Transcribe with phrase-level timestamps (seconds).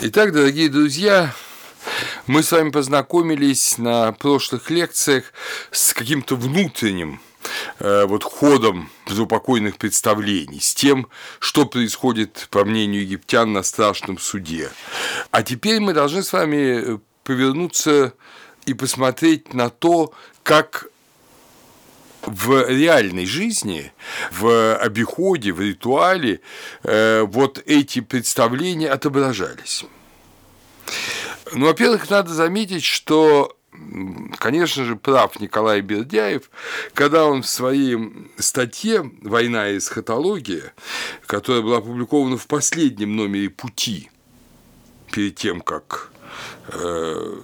[0.00, 1.34] Итак, дорогие друзья,
[2.26, 5.32] мы с вами познакомились на прошлых лекциях
[5.70, 7.20] с каким-то внутренним
[7.78, 11.08] э, вот ходом заупокойных представлений, с тем,
[11.38, 14.70] что происходит, по мнению египтян, на страшном суде.
[15.30, 18.14] А теперь мы должны с вами повернуться
[18.66, 20.12] и посмотреть на то,
[20.42, 20.86] как
[22.26, 23.92] в реальной жизни,
[24.30, 26.40] в обиходе, в ритуале
[26.84, 29.84] э, вот эти представления отображались.
[31.52, 33.56] Ну, во-первых, надо заметить, что
[34.38, 36.50] конечно же, прав Николай Бердяев,
[36.94, 37.98] когда он в своей
[38.38, 40.74] статье «Война и эсхатология»,
[41.26, 44.10] которая была опубликована в последнем номере «Пути»,
[45.10, 46.10] перед тем, как
[46.68, 47.40] э,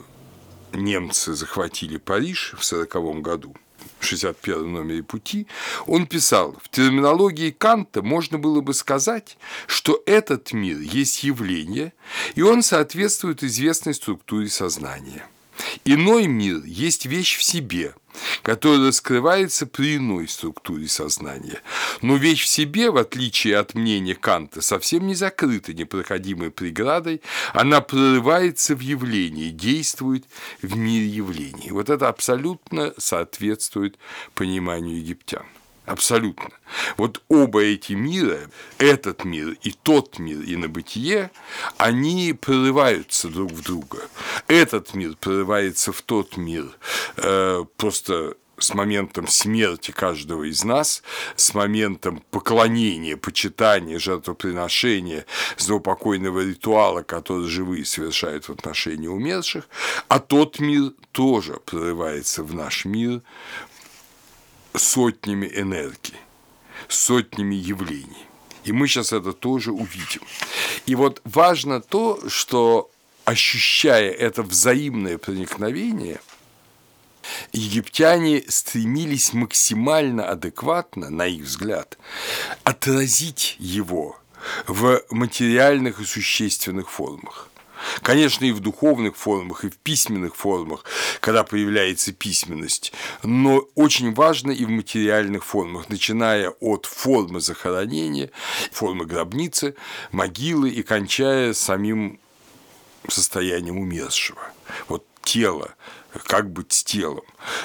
[0.72, 3.56] немцы захватили Париж в 1940 году–
[4.00, 5.46] 61 номере «Пути»,
[5.86, 11.92] он писал, в терминологии Канта можно было бы сказать, что этот мир есть явление,
[12.34, 15.26] и он соответствует известной структуре сознания–
[15.84, 17.94] Иной мир есть вещь в себе,
[18.42, 21.60] которая раскрывается при иной структуре сознания.
[22.02, 27.80] Но вещь в себе, в отличие от мнения Канта, совсем не закрыта непроходимой преградой, она
[27.80, 30.24] прорывается в явлении, действует
[30.62, 31.70] в мире явлений.
[31.70, 33.98] Вот это абсолютно соответствует
[34.34, 35.44] пониманию египтян.
[35.88, 36.50] Абсолютно.
[36.98, 41.30] Вот оба эти мира, этот мир и тот мир, и на бытие,
[41.78, 43.98] они прорываются друг в друга.
[44.48, 46.66] Этот мир прорывается в тот мир
[47.16, 51.02] э, просто с моментом смерти каждого из нас,
[51.36, 59.68] с моментом поклонения, почитания, жертвоприношения, заупокойного ритуала, который живые совершают в отношении умерших,
[60.08, 63.22] а тот мир тоже прорывается в наш мир
[64.74, 66.16] сотнями энергий,
[66.88, 68.26] сотнями явлений.
[68.64, 70.22] И мы сейчас это тоже увидим.
[70.86, 72.90] И вот важно то, что
[73.24, 76.20] ощущая это взаимное проникновение,
[77.52, 81.98] египтяне стремились максимально адекватно, на их взгляд,
[82.64, 84.18] отразить его
[84.66, 87.47] в материальных и существенных формах.
[88.02, 90.84] Конечно, и в духовных формах, и в письменных формах,
[91.20, 98.30] когда появляется письменность, но очень важно и в материальных формах, начиная от формы захоронения,
[98.72, 99.74] формы гробницы,
[100.12, 102.18] могилы и кончая самим
[103.08, 104.40] состоянием умершего.
[104.88, 105.74] Вот тело,
[106.26, 107.24] как быть с телом.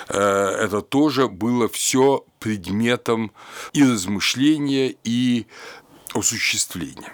[0.09, 3.31] Э, это тоже было все предметом
[3.71, 5.47] и размышления, и
[6.13, 7.13] осуществления.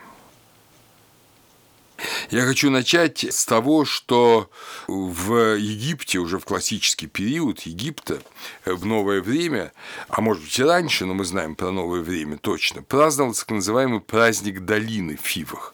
[2.30, 4.50] Я хочу начать с того, что
[4.88, 8.22] в Египте, уже в классический период Египта,
[8.66, 9.72] в новое время,
[10.08, 14.00] а может быть и раньше, но мы знаем про новое время точно, праздновался так называемый
[14.00, 15.74] праздник долины в Фивах.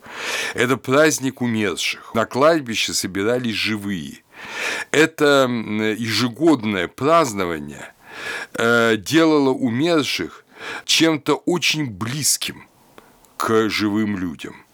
[0.53, 2.13] Это праздник умерших.
[2.13, 4.23] На кладбище собирались живые.
[4.91, 7.93] Это ежегодное празднование
[8.53, 10.45] э, делало умерших
[10.85, 12.67] чем-то очень близким
[13.37, 14.64] к живым людям.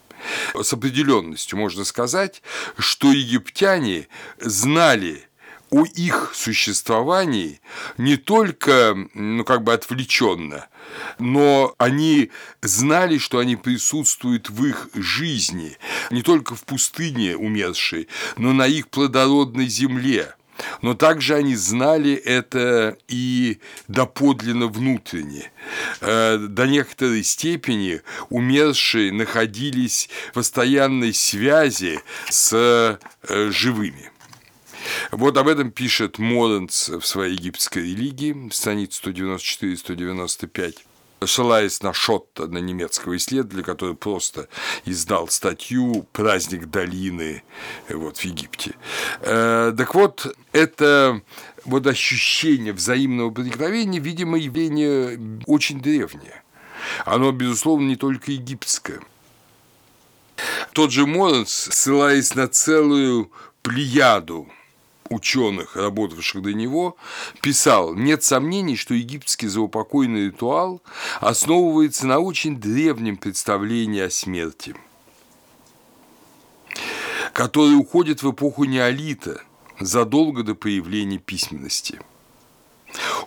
[0.60, 2.42] С определенностью можно сказать,
[2.78, 4.08] что египтяне
[4.40, 5.28] знали
[5.72, 7.62] о их существовании
[7.98, 10.68] не только, ну, как бы отвлеченно,
[11.18, 12.30] но они
[12.62, 15.78] знали, что они присутствуют в их жизни,
[16.12, 20.36] не только в пустыне умершей, но на их плодородной земле–
[20.82, 25.52] но также они знали это и доподлинно внутренне.
[26.02, 32.98] Э, до некоторой степени умершие находились в постоянной связи с э,
[33.52, 34.12] живыми.
[35.12, 40.76] Вот об этом пишет Моренц в своей египетской религии, страница 194-195
[41.26, 44.48] ссылаясь на Шотта, на немецкого исследователя, который просто
[44.86, 47.44] издал статью «Праздник долины»
[47.90, 48.76] вот, в Египте.
[49.22, 51.22] Э, так вот, это
[51.66, 56.44] вот ощущение взаимного проникновения, видимо, явление очень древнее.
[57.06, 59.00] Оно, безусловно, не только египетское.
[60.74, 63.32] Тот же Моренс, ссылаясь на целую
[63.62, 64.50] плеяду
[65.12, 66.96] ученых, работавших до него,
[67.42, 70.82] писал, нет сомнений, что египетский заупокойный ритуал
[71.20, 74.76] основывается на очень древнем представлении о смерти,
[77.34, 79.42] которое уходит в эпоху неолита,
[79.80, 82.00] задолго до появления письменности–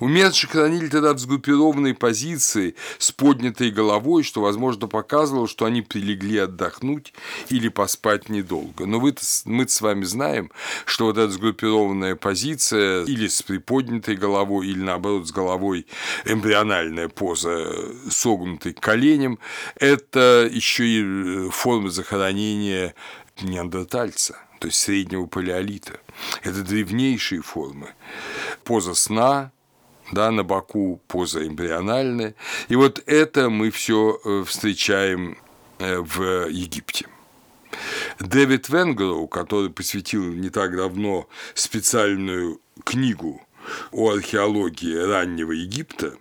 [0.01, 6.39] Умершие хранили тогда в сгруппированной позиции с поднятой головой, что, возможно, показывало, что они прилегли
[6.39, 7.15] отдохнуть
[7.49, 8.87] или поспать недолго.
[8.87, 9.15] Но мы,
[9.45, 10.51] мы с вами знаем,
[10.85, 15.87] что вот эта сгруппированная позиция или с приподнятой головой, или наоборот с головой
[16.25, 17.73] эмбриональная поза,
[18.11, 19.39] согнутой коленем,
[19.77, 22.95] это еще и форма захоронения
[23.43, 26.01] неандертальца, то есть среднего палеолита.
[26.43, 27.95] Это древнейшие формы.
[28.65, 29.53] Поза сна,
[30.13, 32.35] да, на боку поза эмбриональная.
[32.69, 35.39] И вот это мы все э, встречаем
[35.79, 37.07] э, в Египте.
[38.21, 43.45] Дэвид Венгроу, который посвятил не так давно специальную книгу
[43.91, 46.17] о археологии раннего Египта,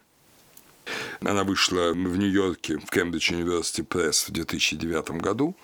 [1.22, 5.56] она вышла в Нью-Йорке в Cambridge University Press в 2009 году.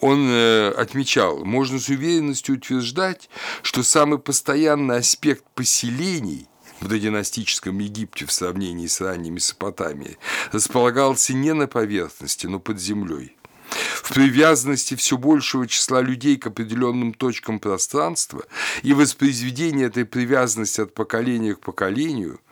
[0.00, 3.30] Он э, отмечал, можно с уверенностью утверждать,
[3.62, 6.48] что самый постоянный аспект поселений
[6.82, 10.18] в додинастическом Египте в сравнении с ранней Месопотамией
[10.50, 13.36] располагался не на поверхности, но под землей.
[14.02, 18.44] В привязанности все большего числа людей к определенным точкам пространства
[18.82, 22.40] и воспроизведение этой привязанности от поколения к поколению–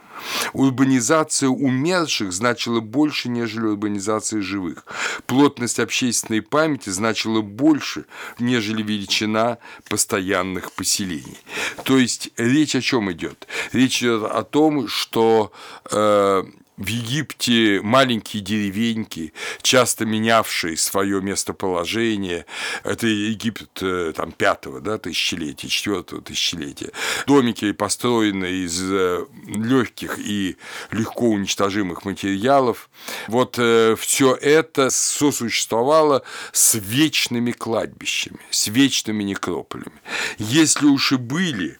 [0.52, 4.84] Урбанизация умерших значила больше, нежели урбанизация живых.
[5.26, 8.04] Плотность общественной памяти значила больше,
[8.38, 9.58] нежели величина
[9.88, 11.38] постоянных поселений.
[11.84, 13.46] То есть речь о чем идет?
[13.72, 15.52] Речь идет о том, что
[15.90, 16.44] э,
[16.80, 22.46] в Египте маленькие деревеньки, часто менявшие свое местоположение,
[22.84, 26.90] это Египет э, там, пятого да, тысячелетия, четвертого тысячелетия,
[27.26, 30.56] домики, построенные из э, легких и
[30.90, 32.88] легко уничтожимых материалов,
[33.28, 36.22] вот э, все это сосуществовало
[36.52, 40.00] с вечными кладбищами, с вечными некрополями.
[40.38, 41.76] Если уж и были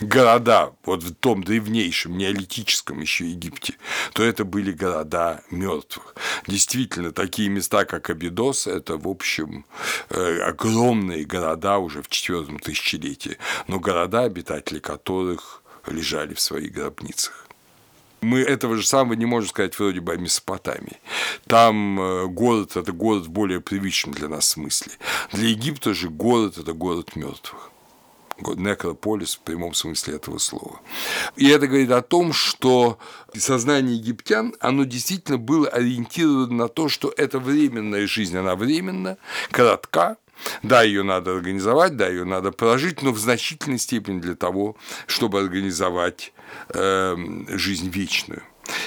[0.00, 3.74] города, вот в том древнейшем неолитическом еще Египте,
[4.12, 6.14] то это были города мертвых.
[6.46, 9.66] Действительно, такие места, как Абидос, это, в общем,
[10.10, 13.38] э, огромные города уже в четвертом тысячелетии,
[13.68, 17.46] но города, обитатели которых лежали в своих гробницах.
[18.20, 20.98] Мы этого же самого не можем сказать вроде бы о Месопотамии.
[21.46, 24.92] Там э, город– это город более привычном для нас смысле.
[25.32, 27.70] Для Египта же город– это город мертвых
[28.38, 30.80] некрополис в прямом смысле этого слова.
[31.36, 32.98] И это говорит о том, что
[33.36, 39.18] сознание египтян, оно действительно было ориентировано на то, что это временная жизнь, она временна,
[39.50, 40.16] коротка,
[40.62, 44.76] да, ее надо организовать, да, ее надо прожить, но в значительной степени для того,
[45.06, 46.32] чтобы организовать
[46.70, 47.16] э,
[47.48, 48.42] жизнь вечную.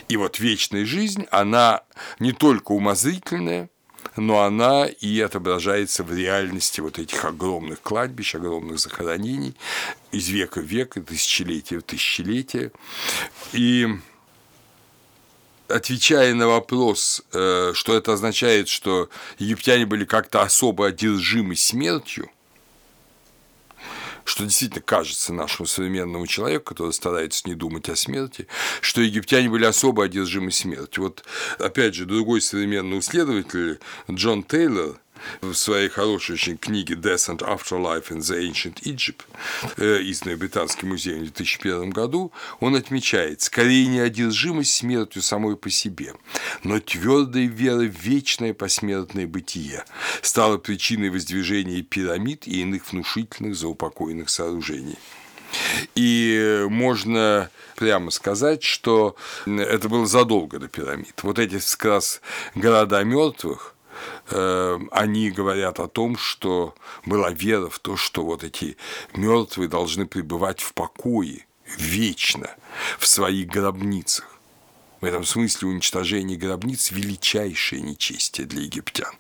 [0.08, 1.84] И вот вечная жизнь, она
[2.20, 3.70] не только умозрительная,
[4.18, 9.56] но она и отображается в реальности вот этих огромных кладбищ, огромных захоронений
[10.12, 12.72] из века в век, тысячелетия в тысячелетие.
[13.54, 13.88] И
[15.68, 19.10] отвечая на вопрос, э, что это означает, что
[19.40, 22.30] египтяне были как-то особо одержимы смертью,
[24.28, 28.48] что действительно кажется нашему современному человеку, который старается не думать о смерти,
[28.82, 31.04] что египтяне были особо одержимы смертью.
[31.04, 31.24] Вот,
[31.60, 33.80] опять же, другой современный исследователь
[34.12, 35.00] Джон Тейлор–
[35.42, 39.22] в своей хорошей очень книге Death and Afterlife in the Ancient Egypt,
[39.78, 45.70] э, изданной Британским музеем в 2001 году, он отмечает, скорее не одержимость смертью самой по
[45.70, 46.14] себе,
[46.64, 49.86] но твердая вера в вечное посмертное бытие
[50.22, 54.98] стала причиной воздвижения пирамид и иных внушительных заупокойных сооружений.
[55.96, 59.16] И можно прямо сказать, что
[59.46, 61.24] это было задолго до пирамид.
[61.24, 62.22] Вот эти как раз
[62.56, 63.76] города мертвых,
[64.30, 66.76] они говорят о том, что
[67.06, 68.78] была вера в то, что вот эти
[69.14, 71.46] мертвые должны пребывать в покое
[71.78, 72.50] вечно
[73.00, 74.38] в своих гробницах.
[75.00, 79.14] В этом смысле уничтожение гробниц– величайшее нечестие для египтян.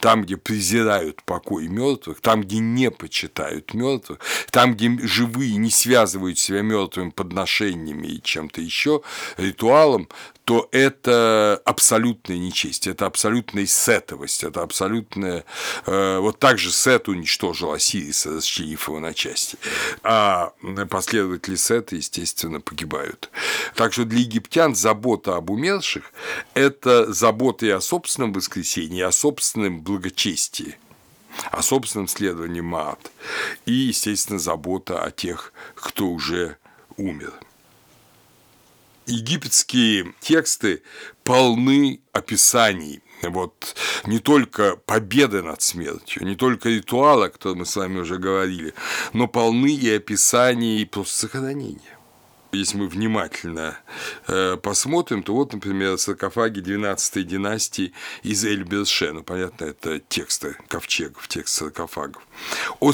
[0.00, 4.18] Там, где презирают покой мертвых, там, где не почитают мертвых,
[4.50, 9.02] там, где живые не связывают себя мертвыми подношениями и чем-то еще,
[9.36, 10.08] ритуалом,
[10.50, 15.44] то это абсолютная нечесть, это абсолютная сетовость, это абсолютная...
[15.86, 19.58] Э, вот так же Сет уничтожил Осириса, расчленив его на части.
[20.02, 20.52] А
[20.90, 23.30] последователи Сета, естественно, погибают.
[23.76, 26.12] Так что для египтян забота об умерших–
[26.54, 30.78] это забота и о собственном воскресении, и о собственном благочестии
[31.52, 33.12] о собственном следовании Маат
[33.66, 36.56] и, естественно, забота о тех, кто уже
[36.96, 37.34] умер
[39.10, 40.82] египетские тексты
[41.24, 43.76] полны описаний вот
[44.06, 48.74] не только победы над смертью, не только ритуала, о котором мы с вами уже говорили,
[49.12, 51.98] но полны и описаний просто сохранения.
[52.52, 53.78] Если мы внимательно
[54.26, 57.92] э, посмотрим, то вот, например, саркофаги 12 династии
[58.24, 62.26] из Эль-Берше, ну, понятно, это тексты ковчегов, текст саркофагов.
[62.80, 62.92] О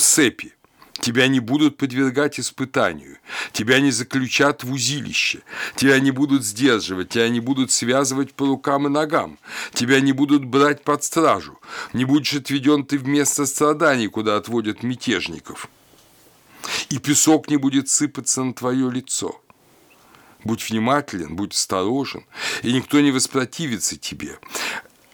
[1.01, 3.19] Тебя не будут подвергать испытанию,
[3.53, 5.43] тебя не заключат в узилище,
[5.75, 9.39] тебя не будут сдерживать, тебя не будут связывать по рукам и ногам,
[9.73, 11.59] тебя не будут брать под стражу,
[11.93, 15.69] не будешь отведен ты в место страданий, куда отводят мятежников,
[16.89, 19.41] и песок не будет сыпаться на твое лицо.
[20.45, 22.25] Будь внимателен, будь осторожен,
[22.63, 24.39] и никто не воспротивится тебе.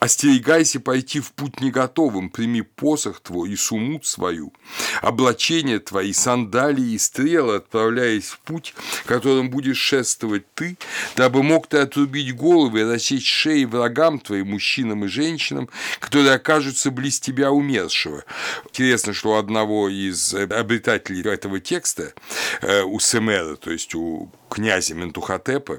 [0.03, 4.53] Остерегайся пойти в путь не готовым, прими посох твой и сумут свою,
[5.01, 8.75] облачение твои, сандалии и стрелы, отправляясь в путь,
[9.07, 10.77] которым будешь шествовать ты,
[11.15, 15.69] дабы мог ты отрубить головы и рассечь шеи врагам твоим, мужчинам и женщинам,
[16.01, 18.25] которые окажутся близ тебя умершего.
[18.65, 22.13] Интересно, что у одного из обретателей этого текста,
[22.61, 25.79] э, у Семера, то есть у князя Ментухотепа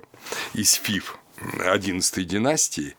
[0.53, 1.18] из Фиф,
[1.59, 2.95] 11 династии,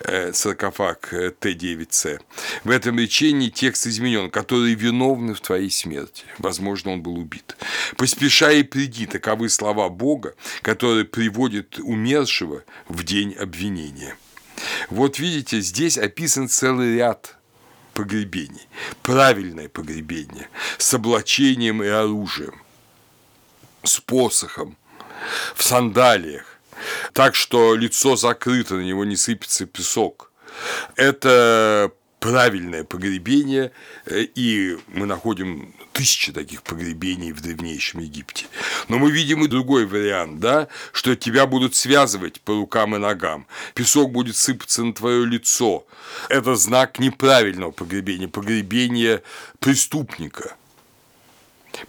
[0.00, 2.20] э, саркофаг э, Т9С,
[2.64, 6.24] в этом речении текст изменен, который виновны в твоей смерти.
[6.38, 7.56] Возможно, он был убит.
[7.96, 14.16] «Поспешай и приди»– таковы слова Бога, которые приводят умершего в день обвинения.
[14.90, 17.36] Вот видите, здесь описан целый ряд
[17.94, 18.68] погребений.
[19.02, 22.62] Правильное погребение с облачением и оружием,
[23.82, 24.76] с посохом,
[25.54, 26.57] в сандалиях,
[27.12, 30.32] так что лицо закрыто, на него не сыпется песок.
[30.96, 33.70] Это правильное погребение,
[34.06, 38.46] э, и мы находим тысячи таких погребений в древнейшем Египте.
[38.88, 43.46] Но мы видим и другой вариант, да, что тебя будут связывать по рукам и ногам,
[43.74, 45.86] песок будет сыпаться на твое лицо.
[46.28, 49.22] Это знак неправильного погребения, погребения
[49.60, 50.56] преступника–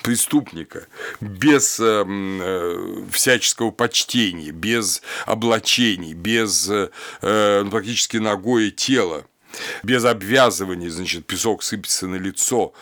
[0.02, 0.88] преступника,
[1.20, 6.90] без э, э, всяческого почтения, без облачений, без э,
[7.22, 9.26] э, ну, практически ногое тела,
[9.84, 12.74] без обвязывания, значит, песок сыпется на лицо.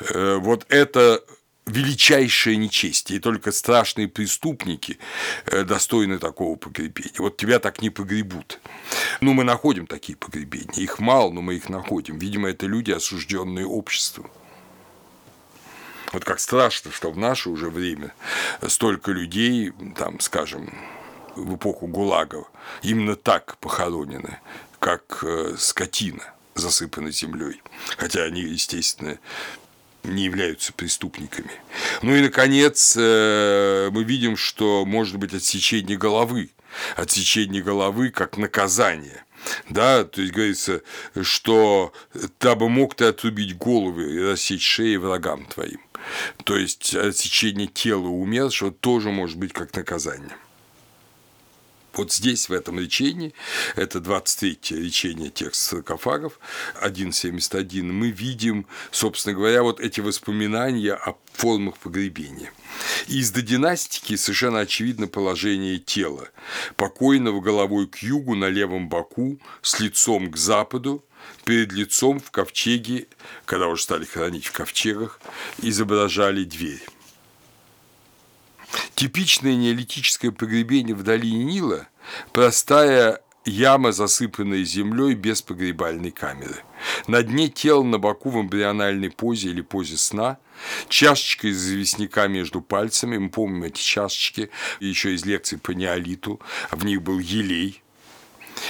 [0.00, 1.22] Э, вот это
[1.66, 4.98] величайшее нечестие, и только страшные преступники
[5.46, 7.14] э, достойны такого погребения.
[7.18, 8.60] Вот тебя так не погребут.
[9.20, 10.82] Ну, мы находим такие погребения.
[10.82, 12.18] Их мало, но мы их находим.
[12.18, 14.30] Видимо, это люди, осужденные обществом.
[16.12, 18.12] Вот как страшно, что в наше уже время
[18.66, 20.74] столько людей, там, скажем,
[21.36, 22.44] в эпоху ГУЛАГа,
[22.82, 24.40] именно так похоронены,
[24.80, 27.62] как э, скотина, засыпана землей.
[27.96, 29.18] Хотя они, естественно,
[30.02, 31.52] не являются преступниками.
[32.02, 36.50] Ну и, наконец, э, мы видим, что может быть отсечение головы.
[36.96, 39.24] Отсечение головы как наказание–
[39.68, 40.82] да, то есть говорится,
[41.22, 41.92] что
[42.40, 45.80] дабы мог ты отрубить головы и рассечь шеи врагам твоим.
[46.44, 50.36] То есть отсечение тела умершего тоже может быть как наказание.
[51.92, 53.34] Вот здесь, в этом речении,
[53.74, 56.38] это 23-е речение текста саркофагов,
[56.82, 62.52] 1.71, мы видим, собственно говоря, вот эти воспоминания о формах погребения.
[63.08, 66.28] Из додинастики совершенно очевидно положение тела.
[66.76, 71.04] Покойного головой к югу на левом боку, с лицом к западу,
[71.44, 73.08] перед лицом в ковчеге,
[73.44, 75.20] когда уже стали хранить в ковчегах,
[75.58, 76.84] изображали дверь.
[78.94, 81.88] Типичное неолитическое погребение в долине Нила–
[82.32, 86.62] простая яма, засыпанная землей без погребальной камеры.
[87.06, 90.38] На дне тело на боку в эмбриональной позе или позе сна,
[90.88, 96.84] чашечка из известняка между пальцами, мы помним эти чашечки еще из лекций по неолиту, в
[96.84, 97.82] них был елей,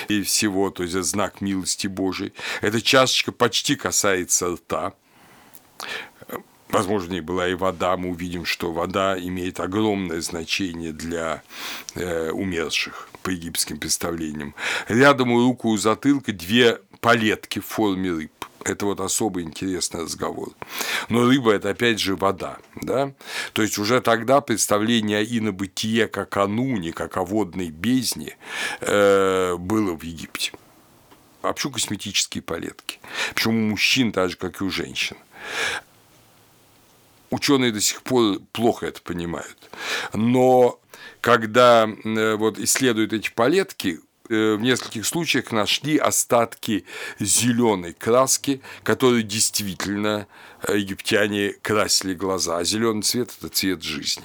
[0.09, 2.33] и всего, то есть это знак милости Божией.
[2.61, 4.95] Эта чашечка почти касается рта.
[6.69, 7.97] Возможно, ней была и вода.
[7.97, 11.43] Мы увидим, что вода имеет огромное значение для
[11.95, 14.55] э, умерших по египетским представлениям.
[14.89, 18.33] Рядом у руку у затылка две палетки в форме рыб.
[18.64, 20.50] Это вот особо интересный разговор.
[21.09, 22.59] Но рыба– это опять же вода.
[22.83, 23.14] Да?
[23.52, 28.37] То есть уже тогда представление о инобытие как о нуне, как о водной бездне
[28.81, 30.52] э, было в Египте.
[31.43, 32.99] Вообще косметические палетки.
[33.35, 35.17] Причем у мужчин так же, как и у женщин.
[37.31, 39.57] Ученые до сих пор плохо это понимают.
[40.12, 40.81] Но
[41.23, 44.00] когда э, вот исследуют эти палетки,
[44.57, 46.85] в нескольких случаях нашли остатки
[47.19, 50.27] зеленой краски, которую действительно
[50.63, 52.59] э, египтяне красили глаза.
[52.59, 54.25] А зеленый цвет– это цвет жизни.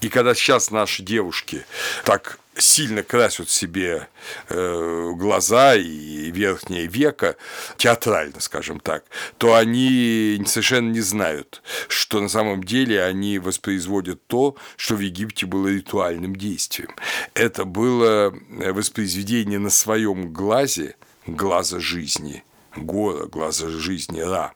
[0.00, 1.64] И когда сейчас наши девушки
[2.04, 4.08] так сильно красят себе
[4.48, 7.36] э, глаза и верхнее веко,
[7.76, 9.04] театрально, скажем так,
[9.38, 15.46] то они совершенно не знают, что на самом деле они воспроизводят то, что в Египте
[15.46, 16.90] было ритуальным действием.
[17.34, 20.96] Это было воспроизведение на своем глазе,
[21.26, 22.42] глаза жизни,
[22.86, 24.52] гора, глаза жизни Ра,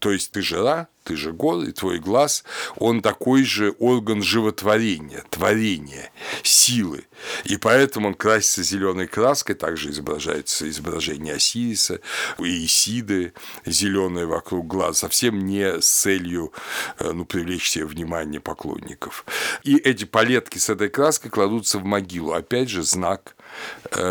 [0.00, 2.44] То есть ты жира, ты же гор, и твой глаз,
[2.76, 6.10] он такой же орган животворения, творения,
[6.42, 7.06] силы.
[7.44, 12.00] И поэтому он красится зеленой краской, также изображается изображение Осириса,
[12.38, 13.32] и Исиды,
[13.66, 16.52] зеленые вокруг глаз, совсем не с целью
[16.98, 19.24] э, ну, привлечь себе внимание поклонников.
[19.64, 22.32] И эти палетки с этой краской кладутся в могилу.
[22.32, 23.34] Опять же, знак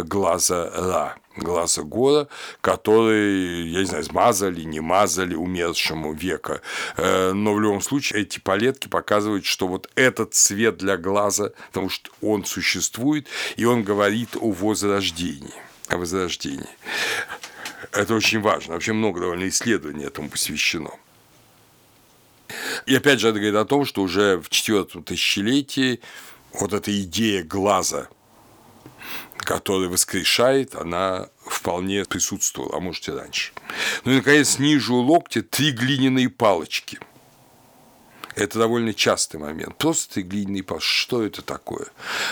[0.03, 2.27] глаза Ра глаза гора,
[2.62, 6.62] который, я не знаю, смазали, не мазали умершему века.
[6.98, 11.89] Э, но в любом случае эти палетки показывают, что вот этот цвет для глаза, потому
[11.89, 15.53] что он существует, и он говорит о возрождении.
[15.88, 16.69] О возрождении.
[17.91, 18.74] Это очень важно.
[18.74, 20.91] Вообще много довольно исследований этому посвящено.
[22.86, 26.01] И опять же, это говорит о том, что уже в четвертом тысячелетии
[26.53, 28.10] вот эта идея глаза–
[29.43, 33.51] который воскрешает, она вполне присутствовала, а может и раньше.
[34.05, 37.00] Ну и, наконец, ниже у локтя три глиняные палочки.
[38.36, 39.77] Это довольно частый момент.
[39.77, 40.88] Просто три глиняные палочки.
[40.88, 41.88] Что это такое?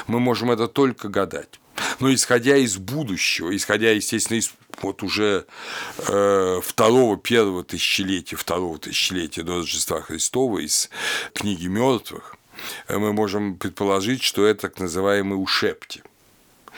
[0.08, 1.60] Мы можем это только гадать.
[2.00, 4.52] Но исходя из будущего, исходя, естественно, из
[4.82, 5.46] вот уже
[5.98, 10.90] э, второго, первого тысячелетия, второго тысячелетия до Рождества Христова из
[11.34, 12.38] книги мертвых,
[12.88, 16.04] э, мы можем предположить, что это так называемые ушепти.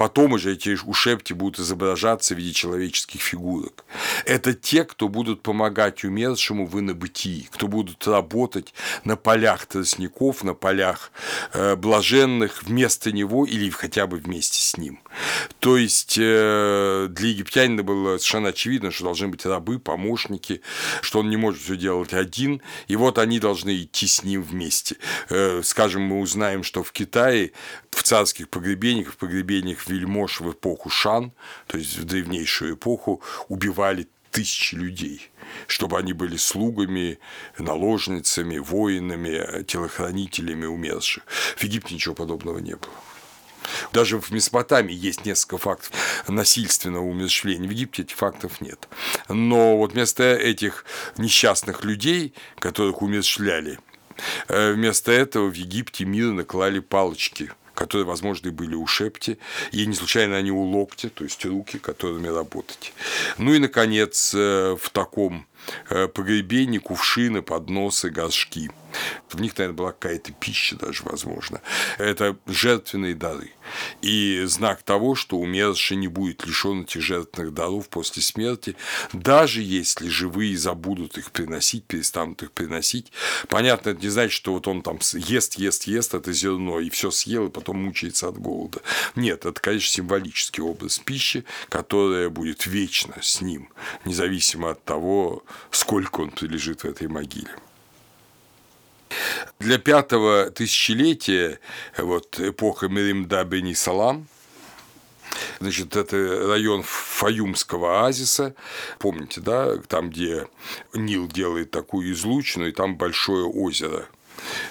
[0.00, 3.84] Потом уже эти ушепти будут изображаться в виде человеческих фигурок.
[4.24, 8.72] Это те, кто будут помогать умершему в инобытии, кто будут работать
[9.04, 11.12] на полях тростников, на полях
[11.52, 15.00] э, блаженных вместо него или хотя бы вместе с ним.
[15.58, 20.62] То есть э, для египтянина было совершенно очевидно, что должны быть рабы, помощники,
[21.02, 24.96] что он не может все делать один, и вот они должны идти с ним вместе.
[25.28, 27.52] Э, скажем, мы узнаем, что в Китае
[27.90, 31.32] в царских погребениях, в погребениях вельмож в эпоху Шан,
[31.66, 35.30] то есть в древнейшую эпоху, убивали тысячи людей,
[35.66, 37.18] чтобы они были слугами,
[37.58, 41.24] наложницами, воинами, телохранителями умерших.
[41.56, 42.92] В Египте ничего подобного не было.
[43.92, 45.92] Даже в Месопотамии есть несколько фактов
[46.28, 47.68] насильственного умерщвления.
[47.68, 48.88] В Египте этих фактов нет.
[49.28, 50.84] Но вот вместо этих
[51.18, 53.78] несчастных людей, которых умерщвляли,
[54.48, 59.38] э, вместо этого в Египте мирно клали палочки которые, возможно, и были у Шепти,
[59.72, 62.92] и не случайно они у локтя, то есть руки, которыми работать.
[63.38, 65.46] Ну и, наконец, э, в таком
[65.88, 68.70] погребения, кувшины, подносы, горшки.
[69.28, 71.60] В них, наверное, была какая-то пища даже, возможно.
[71.98, 73.52] Это жертвенные дары.
[74.02, 78.76] И знак того, что умерший не будет лишен этих жертвенных даров после смерти,
[79.12, 83.12] даже если живые забудут их приносить, перестанут их приносить.
[83.48, 87.10] Понятно, это не значит, что вот он там ест, ест, ест это зерно, и все
[87.10, 88.80] съел, и потом мучается от голода.
[89.14, 93.68] Нет, это, конечно, символический образ пищи, которая будет вечно с ним,
[94.04, 97.54] независимо от того, сколько он прилежит в этой могиле.
[99.58, 101.58] Для пятого тысячелетия,
[101.98, 104.28] вот эпоха Меримда Бени Салам,
[105.60, 106.16] Значит, это
[106.48, 108.54] район Фаюмского оазиса.
[108.98, 110.48] Помните, да, там, где
[110.94, 114.06] Нил делает такую излучину, и там большое озеро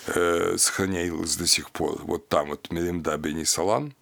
[0.07, 2.01] э, сохранялось до сих пор.
[2.03, 3.93] Вот там вот Меримда Бени Салам.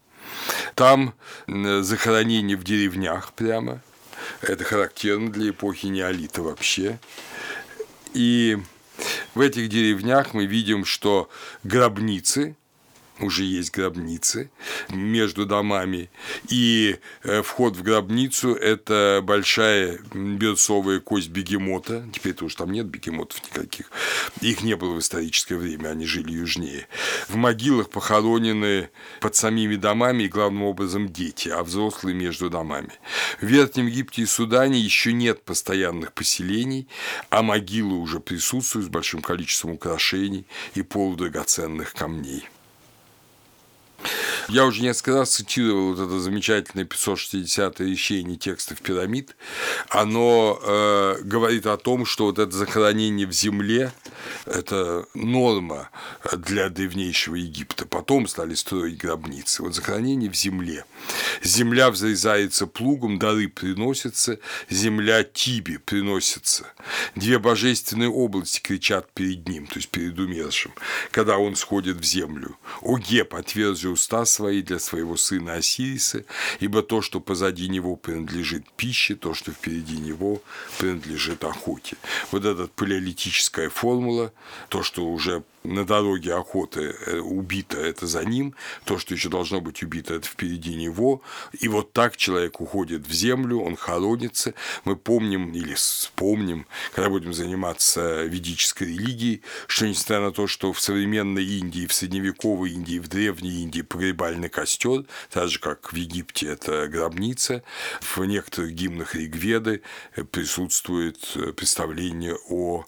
[0.76, 1.14] Там
[1.48, 3.82] захоронение в деревнях прямо,
[4.42, 7.00] это характерно для эпохи неолита вообще.
[8.14, 8.58] И
[9.36, 11.30] в этих деревнях мы видим, что
[11.64, 12.56] гробницы–
[13.20, 14.50] уже есть гробницы
[14.90, 16.10] между домами,
[16.50, 23.42] и э, вход в гробницу– это большая берцовая кость бегемота, теперь-то уж там нет бегемотов
[23.44, 23.92] никаких,
[24.42, 26.88] их не было в историческое время, они жили южнее.
[27.28, 32.92] В могилах похоронены под самими домами и главным образом дети, а взрослые между домами.
[33.42, 36.88] В Верхнем Египте и Судане еще нет постоянных поселений,
[37.30, 42.48] а могилы уже присутствуют с большим количеством украшений и полудрагоценных камней.
[44.50, 49.36] Я уже несколько раз цитировал вот это замечательное 560-е ячение текстов пирамид.
[49.90, 53.92] Оно э, говорит о том, что вот это захоронение в земле–
[54.46, 55.90] это норма
[56.38, 57.86] для древнейшего Египта.
[57.86, 59.64] Потом стали строить гробницы.
[59.64, 60.86] Вот захоронение в земле.
[61.44, 66.68] Земля взрезается плугом, дары приносятся, земля Тиби приносится.
[67.16, 70.74] Две божественные области кричат перед ним, то есть перед умершим,
[71.12, 72.58] когда он сходит в землю.
[72.82, 76.24] «О, Геб, отверзи уста свои для своего сына Осириса,
[76.60, 80.42] ибо то, что позади него принадлежит пище, то, что впереди него
[80.78, 81.98] принадлежит охоте.
[82.32, 83.70] Вот эта палеолитическая
[84.08, 84.32] формула,
[84.70, 89.62] то, что уже на дороге охоты э, убито, это за ним, то, что еще должно
[89.62, 91.22] быть убито, это впереди него.
[91.60, 94.54] И вот так человек уходит в землю, он хоронится.
[94.86, 100.80] Мы помним или вспомним, когда будем заниматься ведической религией, что несмотря на то, что в
[100.80, 106.48] современной Индии, в средневековой Индии, в древней Индии погребальный костер, так же как в Египте
[106.48, 107.64] это гробница,
[108.02, 109.82] в некоторых гимнах Ригведы
[110.32, 111.20] присутствует
[111.56, 112.86] представление о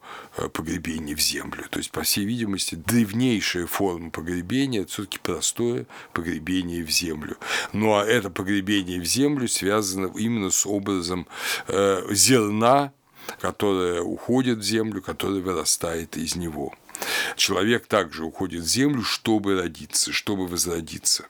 [0.53, 1.65] погребении в землю.
[1.69, 7.37] То есть, по всей видимости, древнейшая форма погребения– это все-таки простое погребение в землю.
[7.73, 11.27] Ну а это погребение в землю связано именно с образом
[11.67, 12.91] э, зерна,
[13.39, 16.73] которое уходит в землю, которое вырастает из него.
[17.35, 21.27] Человек также уходит в землю, чтобы родиться, чтобы возродиться.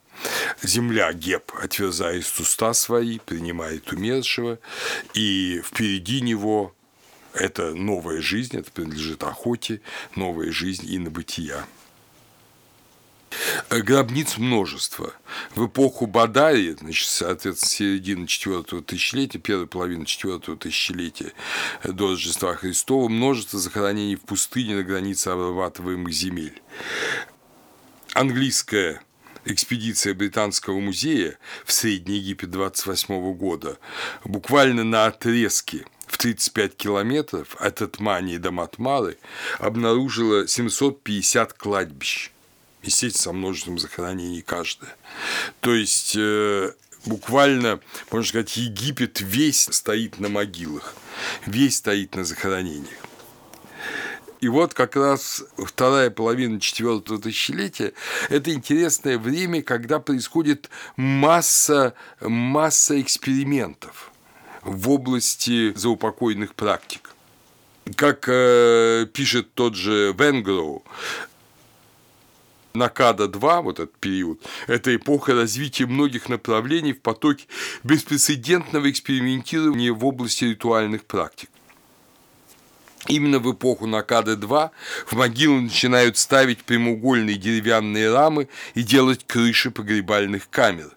[0.62, 4.60] Земля Геб, отверзая из уста свои, принимает умершего,
[5.14, 6.74] и впереди него
[7.34, 9.82] это новая жизнь, это принадлежит охоте,
[10.16, 11.66] новая жизнь и на бытия.
[13.70, 15.14] Гробниц множество.
[15.54, 21.34] В эпоху Бадари, значит, соответственно, середина четвертого тысячелетия, первая половина четвертого тысячелетия
[21.84, 26.62] до Рождества Христова, множество захоронений в пустыне на границе обрабатываемых земель.
[28.14, 29.02] Английская
[29.46, 33.78] экспедиция Британского музея в Средний Египет 28 года
[34.26, 39.18] буквально на отрезке– в 35 километров от Атмании до Матмары
[39.60, 42.32] обнаружила 750 кладбищ,
[42.82, 44.96] естественно, со множеством захоронений каждое.
[45.60, 46.74] То есть э,
[47.06, 47.80] буквально,
[48.12, 50.96] можно сказать, Египет весь стоит на могилах,
[51.46, 53.06] весь стоит на захоронениях.
[54.42, 57.94] И вот как раз вторая половина четвертого тысячелетия–
[58.30, 64.12] это интересное время, когда происходит масса, масса экспериментов–
[64.64, 67.12] в области заупокойных практик.
[67.96, 70.84] Как э, пишет тот же Венгроу,
[72.74, 77.46] Накада-2, вот этот период, это эпоха развития многих направлений в потоке
[77.84, 81.50] беспрецедентного экспериментирования в области ритуальных практик.
[83.08, 84.70] Именно в эпоху Накады-2
[85.08, 90.92] в могилы начинают ставить прямоугольные деревянные рамы и делать крыши погребальных камер,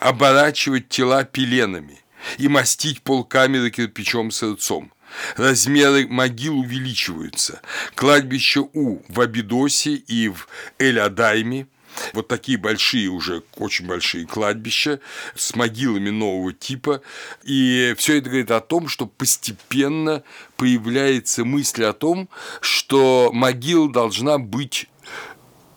[0.00, 1.99] оборачивать тела пеленами–
[2.38, 4.92] и мастить полкамеры кирпичом сырцом.
[5.36, 7.60] Размеры могил увеличиваются.
[7.94, 11.66] Кладбище У в Абидосе и в Эль-Адайме
[12.12, 15.00] вот такие большие уже, очень большие кладбища
[15.34, 17.02] с могилами нового типа.
[17.42, 20.22] И все это говорит о том, что постепенно
[20.56, 22.28] появляется мысль о том,
[22.60, 24.86] что могила должна быть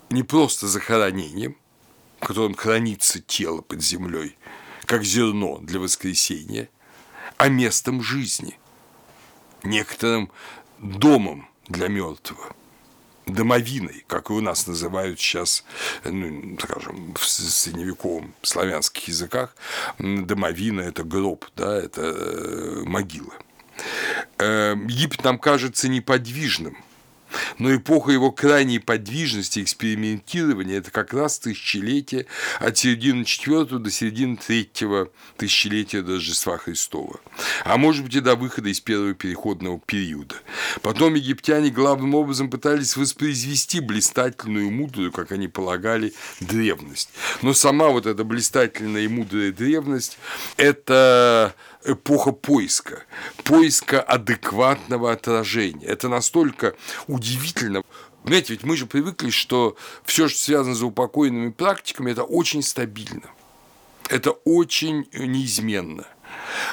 [0.09, 1.57] не просто захоронением,
[2.19, 4.37] в котором хранится тело под землей,
[4.85, 6.69] как зерно для воскресения,
[7.37, 8.57] а местом жизни,
[9.63, 10.31] некоторым
[10.79, 12.55] домом для мертвого
[13.25, 15.63] домовиной, как и у нас называют сейчас,
[16.03, 19.55] ну, скажем, в средневековом славянских языках,
[19.97, 23.33] домовина– это гроб, да, это э, могила.
[24.39, 26.77] Э, Египет нам кажется неподвижным–
[27.57, 32.25] но эпоха его крайней подвижности и экспериментирования– это как раз тысячелетие
[32.59, 37.19] от середины четвертого до середины третьего тысячелетия Рождества Христова,
[37.63, 40.35] а может быть и до выхода из первого переходного периода.
[40.81, 47.09] Потом египтяне главным образом пытались воспроизвести блистательную и мудрую, как они полагали, древность.
[47.41, 50.17] Но сама вот эта блистательная и мудрая древность–
[50.57, 53.03] это эпоха поиска,
[53.43, 55.85] поиска адекватного отражения.
[55.85, 56.75] Это настолько
[57.07, 57.83] удивительно.
[58.23, 63.29] Знаете, ведь мы же привыкли, что все, что связано с упокоенными практиками, это очень стабильно.
[64.09, 66.07] Это очень неизменно.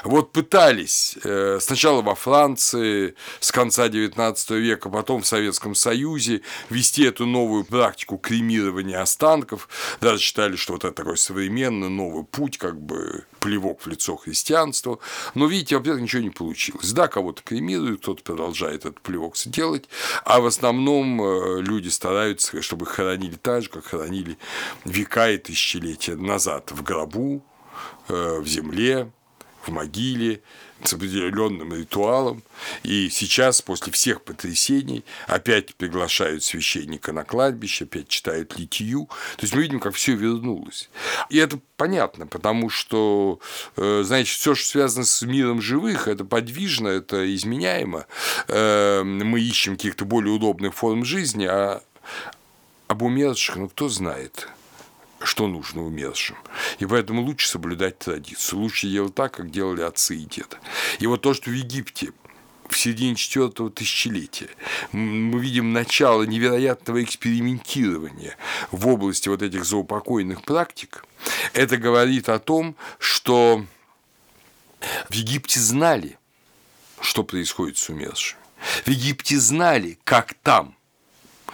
[0.05, 7.05] Вот пытались э, сначала во Франции с конца XIX века, потом в Советском Союзе ввести
[7.05, 9.69] эту новую практику кремирования останков.
[10.01, 15.01] Даже считали, что вот это такой современный новый путь, как бы плевок в лицо христианству.
[15.35, 16.93] Но, видите, во-первых, ничего не получилось.
[16.93, 19.89] Да, кого-то кремируют, кто-то продолжает этот плевок делать,
[20.25, 24.37] а в основном э, люди стараются, чтобы хоронили так же, как хоронили
[24.85, 27.43] века и тысячелетия назад в гробу,
[28.09, 29.11] э, в земле,
[29.63, 30.41] в могиле,
[30.83, 32.43] с определенным ритуалом.
[32.83, 39.07] И сейчас, после всех потрясений, опять приглашают священника на кладбище, опять читают литию.
[39.37, 40.89] То есть мы видим, как все вернулось.
[41.29, 43.41] И это понятно, потому что,
[43.77, 48.07] э, знаете, все, что связано с миром живых, это подвижно, это изменяемо.
[48.49, 51.83] Э, мы ищем каких-то более удобных форм жизни, а
[52.89, 54.49] об умерших, ну кто знает
[55.23, 56.37] что нужно умершим.
[56.79, 60.57] И поэтому лучше соблюдать традицию, лучше делать так, как делали отцы и деды.
[60.99, 62.13] И вот то, что в Египте
[62.69, 64.49] в середине четвертого тысячелетия.
[64.93, 68.37] Мы видим начало невероятного экспериментирования
[68.71, 71.05] в области вот этих заупокойных практик.
[71.53, 73.67] Это говорит о том, что
[75.09, 76.17] в Египте знали,
[77.01, 78.39] что происходит с умершими.
[78.85, 80.77] В Египте знали, как там–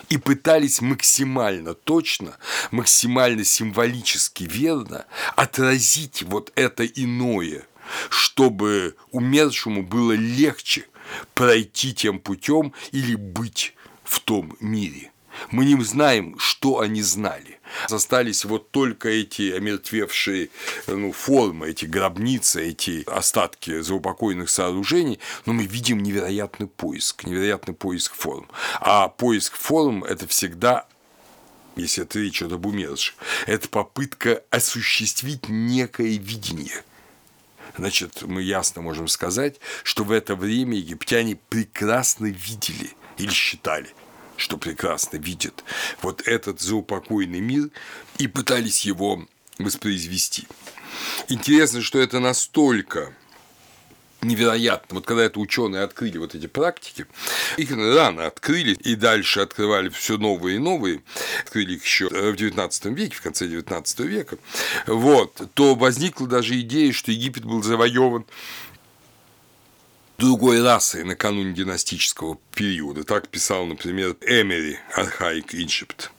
[0.09, 2.37] и пытались максимально точно,
[2.71, 7.67] максимально символически верно отразить вот это иное,
[8.09, 10.87] чтобы умершему было легче
[11.35, 15.11] пройти тем путем или быть в том мире.
[15.51, 17.59] Мы не знаем, что они знали.
[17.91, 20.51] Остались вот только эти омертвевшие
[20.87, 28.15] ну, формы, эти гробницы, эти остатки заупокойных сооружений, но мы видим невероятный поиск, невероятный поиск
[28.15, 28.49] форм.
[28.81, 30.87] А поиск форм– это всегда
[31.77, 33.15] если это речь об умерших,
[33.47, 36.83] это попытка осуществить некое видение–
[37.79, 43.89] значит, мы ясно можем сказать, что в это время египтяне прекрасно видели или считали,
[44.37, 45.65] что прекрасно видят
[46.03, 47.71] вот этот заупокойный мир
[48.19, 49.27] и пытались его
[49.59, 50.47] воспроизвести.
[51.29, 53.13] Интересно, что это настолько
[54.23, 54.97] невероятно.
[54.97, 57.07] Вот когда это ученые открыли вот эти практики,
[57.57, 61.03] их рано открыли и дальше открывали все новые и новые,
[61.43, 64.39] открыли их еще в XIX веке, в конце XIX века,
[64.87, 68.27] вот, то возникла даже идея, что Египет был завоеван
[70.19, 73.05] другой расой накануне династического периода.
[73.05, 76.11] Так писал, например, Эмери Архаик Иншепт.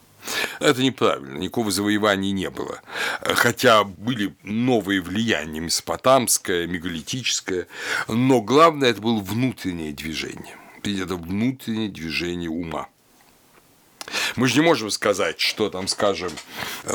[0.60, 2.82] Это неправильно, никакого завоевания не было.
[3.22, 7.68] Хотя были новые влияния, месопотамское, мегалитическое,
[8.08, 10.58] но главное это было внутреннее движение.
[10.84, 12.88] Это внутреннее движение ума.
[14.36, 16.32] Мы же не можем сказать, что там, скажем,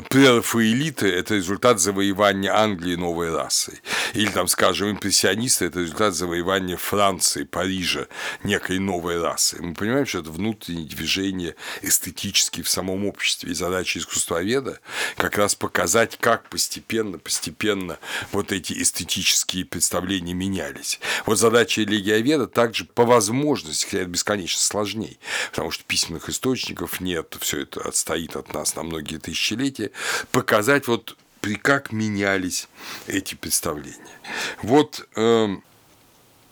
[0.09, 3.81] прерафаэлиты– это результат завоевания Англии новой расой.
[4.15, 8.07] Или там, скажем, импрессионисты– это результат завоевания Франции, Парижа
[8.45, 9.61] некой новой расы.
[9.61, 13.51] Мы понимаем, что это внутреннее движение эстетически в самом обществе.
[13.51, 14.81] И задача искусствоведа
[15.17, 17.99] как раз показать, как постепенно, постепенно
[18.33, 21.01] вот эти эстетические представления менялись.
[21.27, 25.19] Вот задача религиоведа также по возможности, хотя это бесконечно сложнее,
[25.51, 29.91] потому что письменных источников нет, все это отстоит от нас на многие тысячелетия,
[30.31, 32.69] показать вот при как менялись
[33.07, 34.21] эти представления.
[34.63, 35.49] Вот э,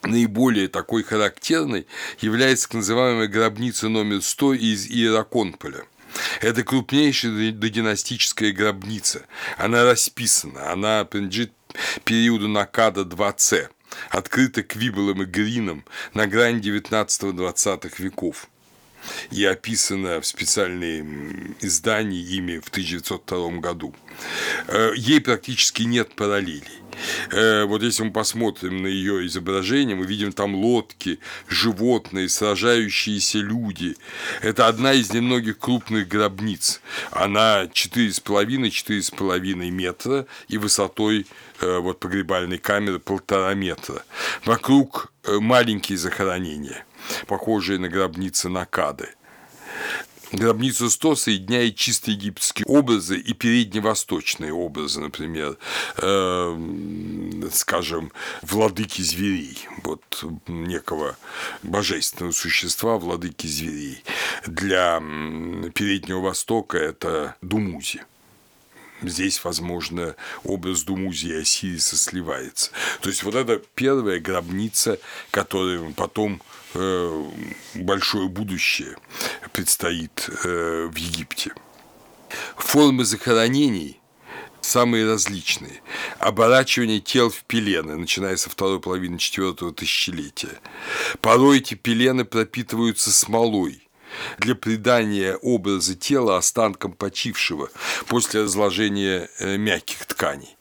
[0.02, 1.86] наиболее такой характерной
[2.20, 5.84] является так называемая гробница номер 100 из Иераконполя.
[6.40, 9.26] Это крупнейшая додинастическая гробница.
[9.56, 11.52] Она расписана, она принадлежит
[12.04, 13.68] периоду Накада 2C,
[14.10, 15.84] открыта Квибелом и Грином
[16.14, 18.48] на грани 19-20 веков
[19.30, 23.94] и описана в специальном издании ими в 1902 году.
[24.68, 26.80] Э, ей практически нет параллелей.
[27.30, 33.96] Э, вот если мы посмотрим на ее изображение, мы видим там лодки, животные, сражающиеся люди.
[34.42, 36.80] Это одна из немногих крупных гробниц.
[37.10, 41.26] Она 4,5-4,5 метра и высотой
[41.60, 44.04] э, вот погребальной камеры полтора метра.
[44.44, 46.84] Вокруг маленькие захоронения–
[47.26, 49.10] похожие на гробницы Накады.
[50.32, 55.58] Гробницу 100 соединяет чисто египетские образы и передневосточные образы, например,
[55.96, 61.16] э, скажем, владыки зверей, вот некого
[61.64, 64.04] божественного существа, владыки зверей.
[64.46, 65.02] Для
[65.74, 68.04] Переднего Востока это Думузи.
[69.02, 72.70] Здесь, возможно, образ Думузи и Осириса сливается.
[73.00, 74.98] То есть вот это первая гробница,
[75.30, 76.42] которая потом
[76.74, 78.96] большое будущее
[79.52, 81.52] предстоит э, в Египте.
[82.56, 84.00] Формы захоронений
[84.60, 85.82] самые различные.
[86.18, 90.60] Оборачивание тел в пелены, начиная со второй половины четвертого тысячелетия.
[91.20, 93.88] Порой эти пелены пропитываются смолой
[94.38, 97.70] для придания образа тела останкам почившего
[98.06, 100.56] после разложения э, мягких тканей.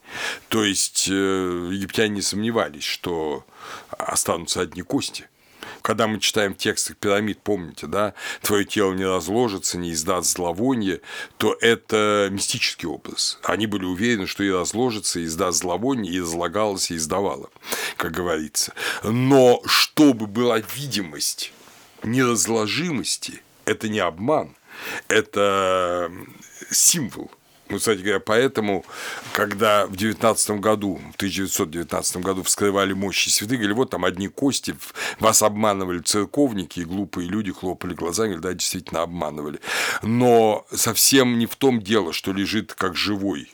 [0.48, 3.46] То есть египтяне не сомневались, что
[3.92, 5.28] останутся одни кости–
[5.82, 11.02] когда мы читаем тексты пирамид, помните, да, твое тело не разложится, не издаст зловоние,
[11.38, 13.40] то это мистический образ.
[13.44, 17.50] Они были уверены, что и разложится, и издаст зловоние, и излагалось, и издавало,
[17.98, 18.74] как говорится.
[19.04, 21.54] Но чтобы была видимость
[22.04, 24.56] неразложимости, это не обман,
[25.08, 26.12] это
[26.72, 27.32] символ
[27.70, 28.84] Ну, кстати говоря, поэтому,
[29.34, 34.76] когда в 19 году, в 1919 году вскрывали мощи святых, говорили, вот там одни кости,
[35.20, 39.60] вас обманывали церковники, и глупые люди хлопали глазами, да, действительно обманывали.
[40.02, 43.50] Но совсем не в том дело, что лежит как живой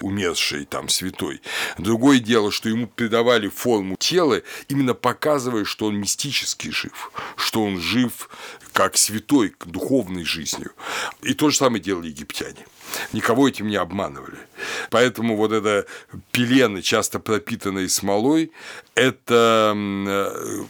[0.00, 1.40] умерший там святой.
[1.78, 7.80] Другое дело, что ему придавали форму тела, именно показывая, что он мистически жив, что он
[7.80, 8.28] жив
[8.72, 10.72] как святой, духовной жизнью.
[11.22, 12.66] И то же самое делали египтяне.
[13.12, 14.38] Никого этим не обманывали.
[14.90, 15.86] Поэтому вот это
[16.32, 18.52] пелены, часто пропитанные смолой,
[18.94, 20.64] это э,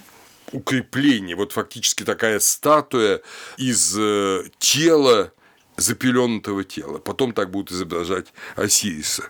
[0.53, 3.21] укрепление, вот фактически такая статуя
[3.57, 5.33] из э, тела,
[5.77, 6.99] запеленутого тела.
[6.99, 9.29] Потом так будут изображать Осириса.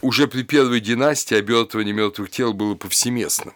[0.00, 3.54] Уже при первой династии обертывание мертвых тел было повсеместным.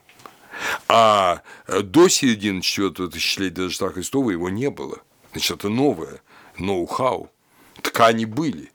[0.88, 4.98] А до середины четвертого тысячелетия до Рождества Христова его не было.
[5.32, 6.20] Значит, это новое,
[6.58, 7.30] ноу-хау.
[7.82, 8.72] Ткани были,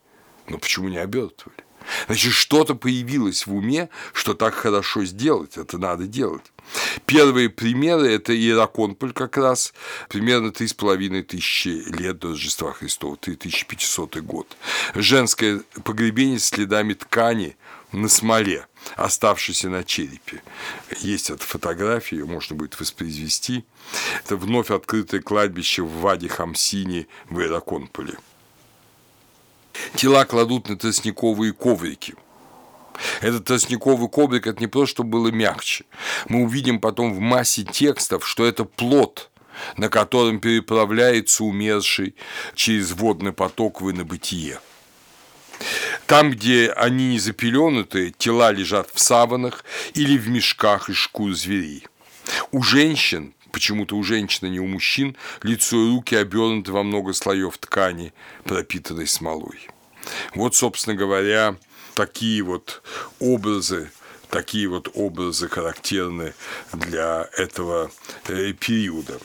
[0.47, 1.63] но почему не обертывали?
[2.07, 6.43] Значит, что-то появилось в уме, что так хорошо сделать, это надо делать.
[7.05, 9.73] Первые примеры– это Иераконполь как раз,
[10.07, 14.55] примерно три с половиной тысячи лет до Рождества Христова, 3500 год.
[14.95, 17.57] Женское погребение с следами ткани
[17.91, 20.41] на смоле, оставшейся на черепе.
[20.99, 23.65] Есть эта фотография, ее можно будет воспроизвести.
[24.23, 28.17] Это вновь открытое кладбище в Ваде Хамсине в Иераконполе.
[29.95, 32.15] Тела кладут на тростниковые коврики.
[33.21, 35.85] Этот тростниковый коврик– это не просто, чтобы было мягче.
[36.29, 39.31] Мы увидим потом в массе текстов, что это плод,
[39.77, 42.15] на котором переправляется умерший
[42.55, 44.59] через водный поток в инобытие.
[46.05, 51.87] Там, где они не запеленуты, тела лежат в саванах или в мешках из шкур зверей.
[52.51, 57.13] У женщин, почему-то у женщин, а не у мужчин, лицо и руки обернуты во много
[57.13, 58.11] слоев ткани,
[58.43, 59.69] пропитанной смолой.
[60.35, 61.55] Вот, собственно говоря,
[61.93, 62.81] такие вот
[63.19, 63.91] образы,
[64.29, 66.33] такие вот образы характерны
[66.73, 67.91] для этого
[68.27, 69.19] э, периода.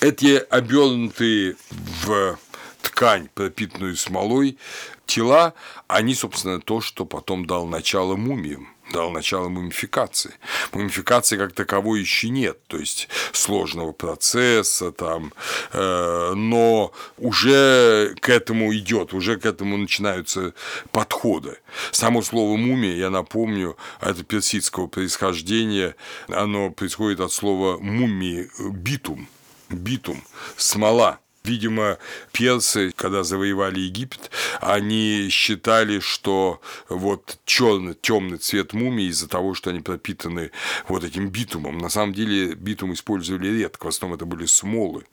[0.00, 2.38] Эти обернутые в
[2.80, 4.56] ткань, пропитанную смолой,
[5.04, 5.52] тела,
[5.86, 10.34] они, собственно, то, что потом дал начало мумиям дал начало мумификации.
[10.72, 15.32] Мумификации как таковой еще нет, то есть сложного процесса там,
[15.72, 20.54] э, но уже к этому идет, уже к этому начинаются
[20.92, 21.58] подходы.
[21.90, 25.96] Само слово мумия, я напомню, это персидского происхождения,
[26.28, 29.28] оно происходит от слова мумии битум,
[29.68, 30.22] битум,
[30.56, 31.18] смола.
[31.44, 31.98] Видимо,
[32.32, 34.30] персы, когда завоевали Египет,
[34.62, 40.52] они считали, что вот черный, темный цвет мумии из-за того, что они пропитаны
[40.88, 41.76] вот этим битумом.
[41.76, 45.04] На самом деле битум использовали редко, в основном это были смолы.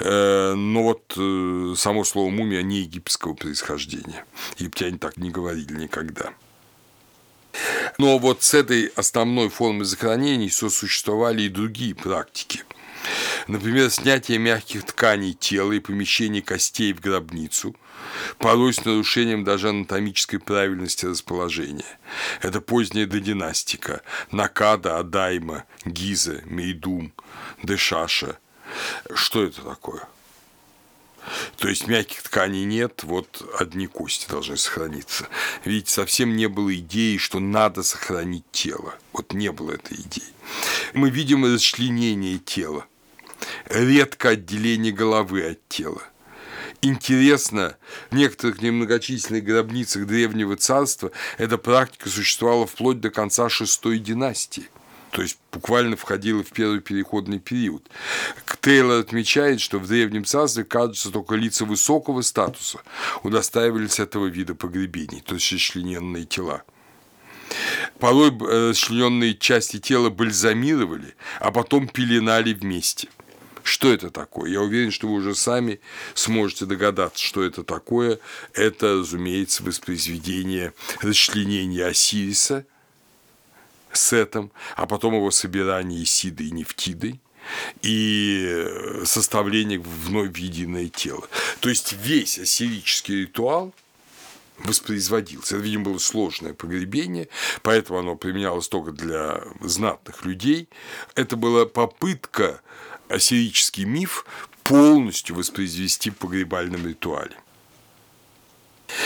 [0.00, 4.26] Э, но вот э, само слово мумия не египетского происхождения.
[4.58, 6.34] Египтяне так не говорили никогда.
[7.96, 12.64] Но вот с этой основной формой захоронений сосуществовали и другие практики–
[13.50, 17.74] Например, снятие мягких тканей тела и помещение костей в гробницу,
[18.38, 21.98] порой с нарушением даже анатомической правильности расположения.
[22.42, 27.12] Это поздняя додинастика, Накада, Адайма, Гиза, Мейдум,
[27.64, 28.38] Дешаша.
[29.12, 30.08] Что это такое?
[31.56, 35.26] То есть мягких тканей нет, вот одни кости должны сохраниться.
[35.64, 38.94] Видите, совсем не было идеи, что надо сохранить тело.
[39.12, 40.32] Вот не было этой идеи.
[40.94, 42.86] Мы видим расчленение тела
[43.68, 46.02] редко отделение головы от тела.
[46.82, 47.76] Интересно,
[48.10, 54.68] в некоторых немногочисленных гробницах Древнего Царства эта практика существовала вплоть до конца шестой династии
[55.10, 57.82] то есть буквально входила в первый переходный период.
[58.60, 62.80] Тейлор отмечает, что в Древнем Царстве, кажется, только лица высокого статуса
[63.22, 66.62] удостаивались этого вида погребений, то есть расчлененные тела.
[67.98, 73.08] Порой расчлененные части тела бальзамировали, а потом пеленали вместе–
[73.62, 74.50] что это такое?
[74.50, 75.80] Я уверен, что вы уже сами
[76.14, 78.18] сможете догадаться, что это такое.
[78.52, 82.66] Это, разумеется, воспроизведение расчленения Осириса
[83.92, 87.20] Сетом, а потом его собирание Исиды и Нефтидой
[87.82, 88.66] и
[89.04, 91.26] составление вновь в единое тело.
[91.60, 93.74] То есть весь ассирический ритуал
[94.58, 95.56] воспроизводился.
[95.56, 97.28] Это, видимо, было сложное погребение,
[97.62, 100.68] поэтому оно применялось только для знатных людей.
[101.14, 102.60] Это была попытка
[103.10, 104.24] ассирический миф
[104.62, 107.36] полностью воспроизвести в погребальном ритуале.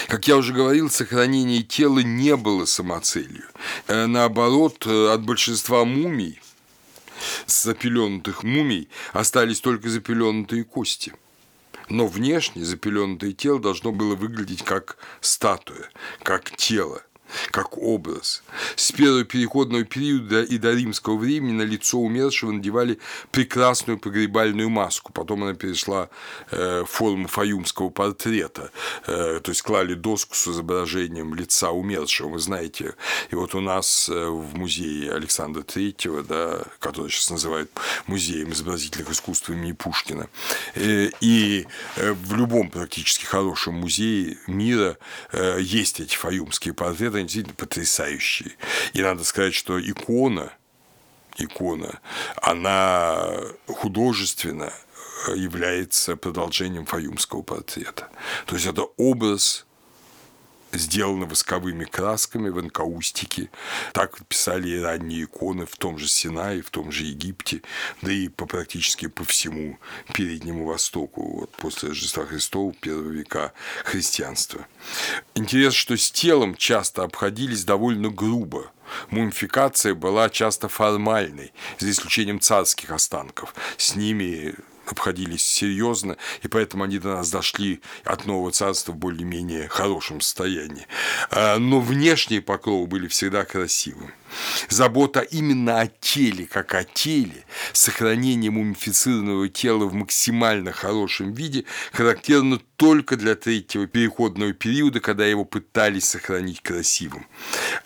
[0.08, 3.44] Как я уже говорил, сохранение тела не было самоцелью.
[3.86, 6.40] Э, наоборот, э, от большинства мумий,
[7.46, 11.12] запеленутых мумий, остались только запеленутые кости.
[11.90, 15.90] Но внешне запеленутое тело должно было выглядеть как статуя,
[16.22, 17.02] как тело–
[17.50, 18.42] как образ.
[18.76, 22.98] С первого переходного периода и до римского времени на лицо умершего надевали
[23.30, 26.08] прекрасную погребальную маску, потом она перешла
[26.50, 28.70] э, в форму фаюмского портрета,
[29.06, 32.94] э, то есть клали доску с изображением лица умершего, вы знаете,
[33.30, 37.70] и вот у нас э, в музее Александра Третьего, да, который сейчас называют
[38.06, 40.28] музеем изобразительных искусств имени Пушкина,
[40.76, 41.66] и
[41.96, 44.96] в любом практически хорошем музее мира
[45.58, 48.52] есть эти фаюмские портреты, они действительно потрясающие.
[48.92, 50.52] И надо сказать, что икона,
[51.38, 52.00] икона,
[52.36, 53.30] она
[53.66, 54.72] художественно
[55.34, 58.08] является продолжением фаюмского портрета.
[58.46, 59.63] То есть это образ
[60.78, 63.50] сделано восковыми красками в анкаустике.
[63.92, 67.62] Так писали и ранние иконы в том же Синае, в том же Египте,
[68.02, 69.78] да и по практически по всему
[70.12, 73.52] Переднему Востоку, вот после Рождества Христова, первого века
[73.84, 74.66] христианства.
[75.34, 78.70] Интересно, что с телом часто обходились довольно грубо.
[79.10, 83.54] Мумификация была часто формальной, за исключением царских останков.
[83.76, 84.54] С ними
[84.90, 90.86] обходились серьезно, и поэтому они до нас дошли от Нового Царства в более-менее хорошем состоянии.
[91.30, 94.12] А, но внешние покровы были всегда красивыми.
[94.68, 102.60] Забота именно о теле, как о теле, сохранение мумифицированного тела в максимально хорошем виде характерно
[102.76, 107.26] только для третьего переходного периода, когда его пытались сохранить красивым.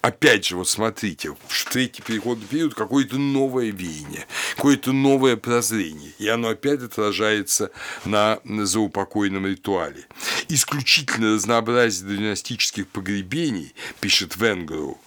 [0.01, 4.27] Опять же, вот смотрите, в третий переходный период какое-то новое веяние,
[4.57, 7.71] какое-то новое прозрение, и оно опять отражается
[8.05, 10.07] на заупокойном ритуале.
[10.49, 14.99] Исключительно разнообразие династических погребений, пишет Венгроу,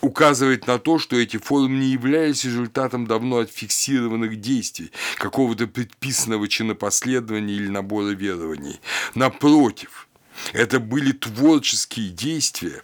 [0.00, 7.54] указывает на то, что эти формы не являлись результатом давно отфиксированных действий, какого-то предписанного чинопоследования
[7.54, 8.80] или набора верований.
[9.14, 10.08] Напротив,
[10.52, 12.82] это были творческие действия,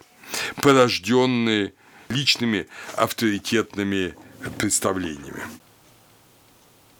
[0.61, 1.73] порожденные
[2.09, 4.15] личными авторитетными
[4.57, 5.43] представлениями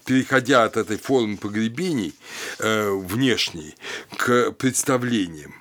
[0.07, 2.15] переходя от этой формы погребений
[2.57, 3.75] э, внешней
[4.17, 5.53] к представлениям,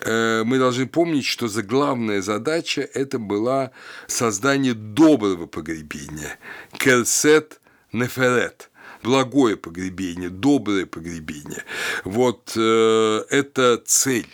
[0.00, 3.70] Э, мы должны помнить, что за главная задача это была
[4.06, 6.38] создание доброго погребения.
[6.78, 7.60] Керсет
[7.92, 8.70] неферет
[9.02, 11.64] благое погребение, доброе погребение.
[12.04, 14.28] Вот э, это цель.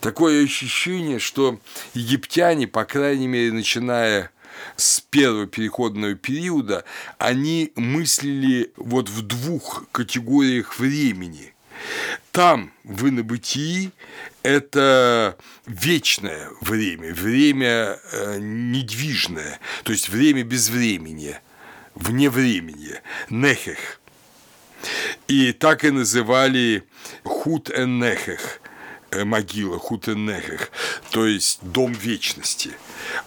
[0.00, 1.58] Такое ощущение, что
[1.92, 4.30] египтяне, по крайней мере, начиная
[4.76, 6.84] с первого переходного периода,
[7.18, 11.54] они мыслили вот в двух категориях времени–
[12.32, 13.90] там, в инобытии,
[14.42, 15.36] это
[15.66, 21.36] вечное время, время э, недвижное, то есть время без времени,
[21.94, 23.00] вне времени,
[23.30, 24.00] нехех.
[25.26, 26.84] И так и называли
[27.24, 28.60] хут эн нехех,
[29.10, 30.70] э, могила хут эн нехех,
[31.10, 32.70] то есть дом вечности.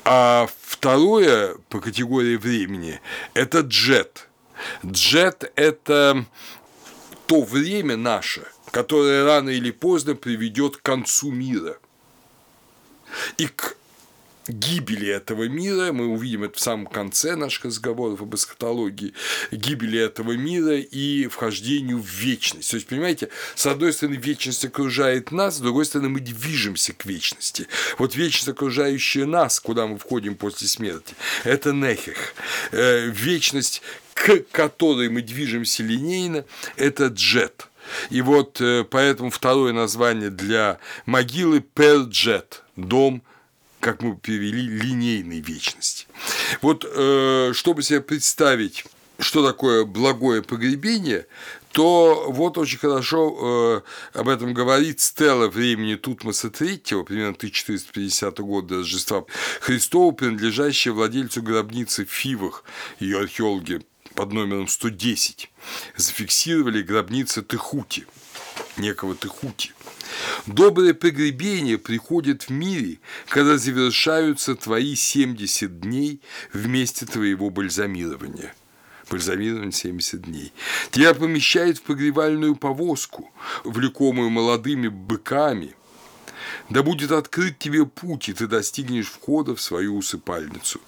[0.03, 3.01] А второе по категории времени–
[3.33, 4.27] это джет.
[4.85, 6.25] Джет– это
[7.27, 11.77] то время наше, которое рано или поздно приведет к концу мира.
[13.37, 13.77] И к
[14.47, 19.13] гибели этого мира, мы увидим это в самом конце наших разговоров об эсхатологии,
[19.51, 22.71] гибели этого мира и вхождению в вечность.
[22.71, 27.05] То есть, понимаете, с одной стороны, вечность окружает нас, с другой стороны, мы движемся к
[27.05, 27.67] вечности.
[27.97, 31.13] Вот вечность, окружающая нас, куда мы входим после смерти,
[31.43, 32.33] это нехех.
[32.71, 33.81] Э, вечность,
[34.13, 36.45] к которой мы движемся линейно,
[36.77, 37.67] это джет.
[38.09, 43.23] И вот э, поэтому второе название для могилы– Перджет, дом
[43.81, 46.07] как мы перевели, линейной вечности.
[46.61, 48.85] Вот э, чтобы себе представить,
[49.19, 51.27] что такое благое погребение,
[51.71, 58.77] то вот очень хорошо э, об этом говорит стела времени Тутмоса III, примерно 1450 года
[58.77, 59.25] Рождества
[59.61, 62.63] Христова, принадлежащая владельцу гробницы в Фивах,
[62.99, 63.81] ее археологи
[64.15, 65.49] под номером 110
[65.95, 68.05] зафиксировали гробницы Техути,
[68.77, 69.71] некого Техути.
[70.45, 76.21] Доброе погребение приходит в мире, когда завершаются твои 70 дней
[76.53, 78.53] вместе твоего бальзамирования–
[79.11, 80.53] бальзамирован 70 дней.
[80.89, 83.31] Тебя помещают в погревальную повозку,
[83.63, 85.75] влекомую молодыми быками.
[86.69, 90.79] Да будет открыт тебе путь, и ты достигнешь входа в свою усыпальницу.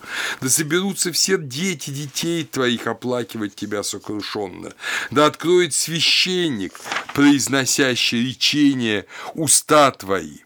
[0.42, 4.74] Да соберутся все дети детей твоих оплакивать тебя сокрушенно.
[5.12, 6.80] Да откроет священник,
[7.14, 10.40] произносящий речение уста твои.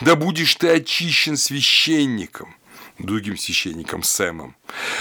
[0.00, 2.54] Да будешь ты очищен священником,
[2.98, 4.56] другим священником Сэмом.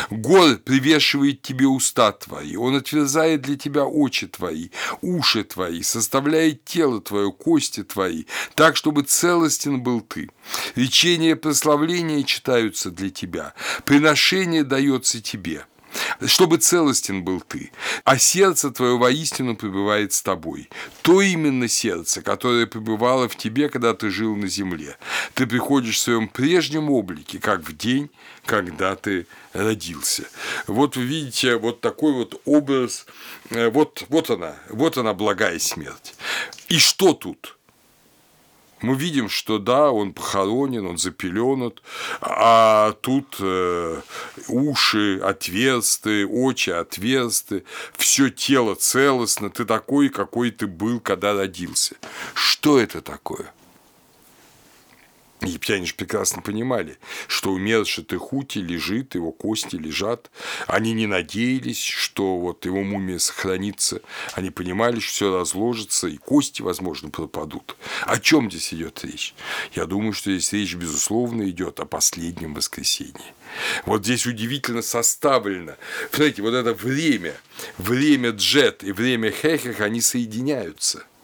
[0.09, 4.69] Гор привешивает тебе уста твои, он отверзает для тебя очи твои,
[5.01, 8.25] уши твои, составляет тело твое, кости твои,
[8.55, 10.29] так, чтобы целостен был ты.
[10.75, 13.53] Речения прославления читаются для тебя,
[13.85, 15.65] приношение дается тебе–
[16.25, 17.71] чтобы целостен был ты,
[18.03, 20.69] а сердце твое воистину пребывает с тобой.
[21.01, 24.97] То именно сердце, которое пребывало в тебе, когда ты жил на земле.
[25.33, 28.09] Ты приходишь в своем прежнем облике, как в день,
[28.45, 30.23] когда ты родился.
[30.67, 33.05] Вот вы видите вот такой вот образ,
[33.49, 36.15] э, вот, вот она, вот она благая смерть.
[36.69, 37.56] И что тут?
[38.81, 41.81] Мы видим, что да, он похоронен, он запеленут,
[42.21, 44.01] а тут э,
[44.47, 47.63] уши отверсты, очи отверсты,
[47.97, 51.95] все тело целостно, ты такой, какой ты был, когда родился.
[52.33, 53.51] Что это такое?
[55.41, 60.31] Египтяне же прекрасно понимали, что умерший Техути лежит, его кости лежат.
[60.65, 64.01] Они не надеялись, что вот его мумия сохранится.
[64.33, 67.75] Они понимали, что все разложится, и кости, возможно, пропадут.
[68.05, 69.35] О чем здесь идет речь?
[69.73, 73.33] Я думаю, что здесь речь, безусловно, идет о последнем воскресенье.
[73.85, 75.75] Вот здесь удивительно составлено.
[76.09, 77.35] Смотрите, вот это время,
[77.77, 81.05] время джет и время хехех, они соединяются–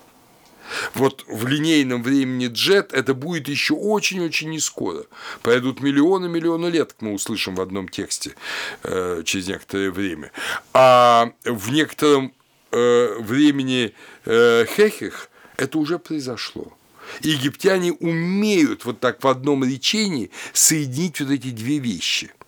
[0.93, 5.05] вот в линейном времени джет это будет еще очень-очень не скоро.
[5.41, 8.35] Пройдут миллионы миллионы лет, мы услышим в одном тексте
[8.83, 10.31] э, через некоторое время.
[10.73, 12.33] А в некотором
[12.71, 13.93] э, времени
[14.25, 16.73] э, хехех это уже произошло.
[17.21, 22.31] Египтяне умеют вот так в одном речении соединить вот эти две вещи–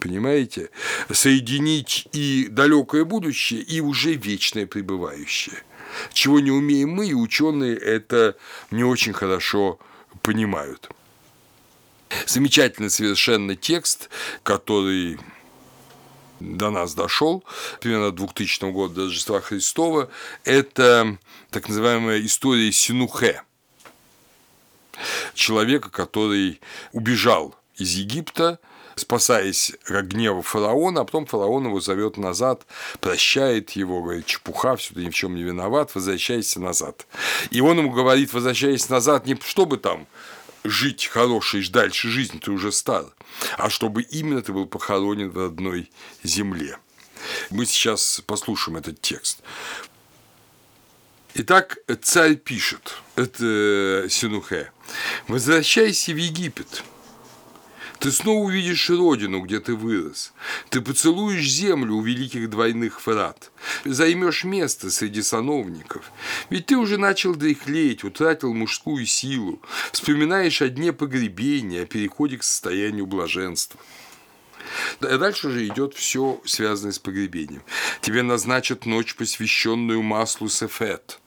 [0.00, 0.70] понимаете,
[1.12, 5.62] соединить и далекое будущее, и уже вечное пребывающее
[6.12, 8.36] чего не умеем мы, и ученые это
[8.70, 9.78] не очень хорошо
[10.22, 10.90] понимают.
[12.26, 14.10] Замечательный совершенно текст,
[14.42, 15.18] который
[16.40, 17.44] до нас дошел,
[17.80, 20.10] примерно 2000 года до Рождества Христова,
[20.44, 21.18] это
[21.50, 23.42] так называемая история Синухе,
[25.34, 26.60] человека, который
[26.92, 28.58] убежал из Египта,
[28.96, 32.66] спасаясь от гнева фараона, а потом фараон его зовет назад,
[33.00, 37.06] прощает его, говорит, чепуха, все ты ни в чем не виноват, возвращайся назад.
[37.50, 40.06] И он ему говорит, возвращайся назад не чтобы там
[40.64, 43.06] жить хорошей дальше жизни, ты уже стар,
[43.56, 45.90] а чтобы именно ты был похоронен в одной
[46.22, 46.78] земле.
[47.50, 49.42] Мы сейчас послушаем этот текст.
[51.34, 54.72] Итак, царь пишет, это Синухе,
[55.28, 56.82] «Возвращайся в Египет,
[58.00, 60.32] ты снова увидишь родину, где ты вырос.
[60.70, 63.52] Ты поцелуешь землю у великих двойных врат.
[63.84, 66.10] Займешь место среди сановников.
[66.48, 69.60] Ведь ты уже начал дряхлеть, утратил мужскую силу.
[69.92, 73.78] Вспоминаешь о дне погребения, о переходе к состоянию блаженства.
[75.00, 77.62] А дальше же идет все связанное с погребением.
[78.00, 81.20] Тебе назначат ночь, посвященную маслу Сефет.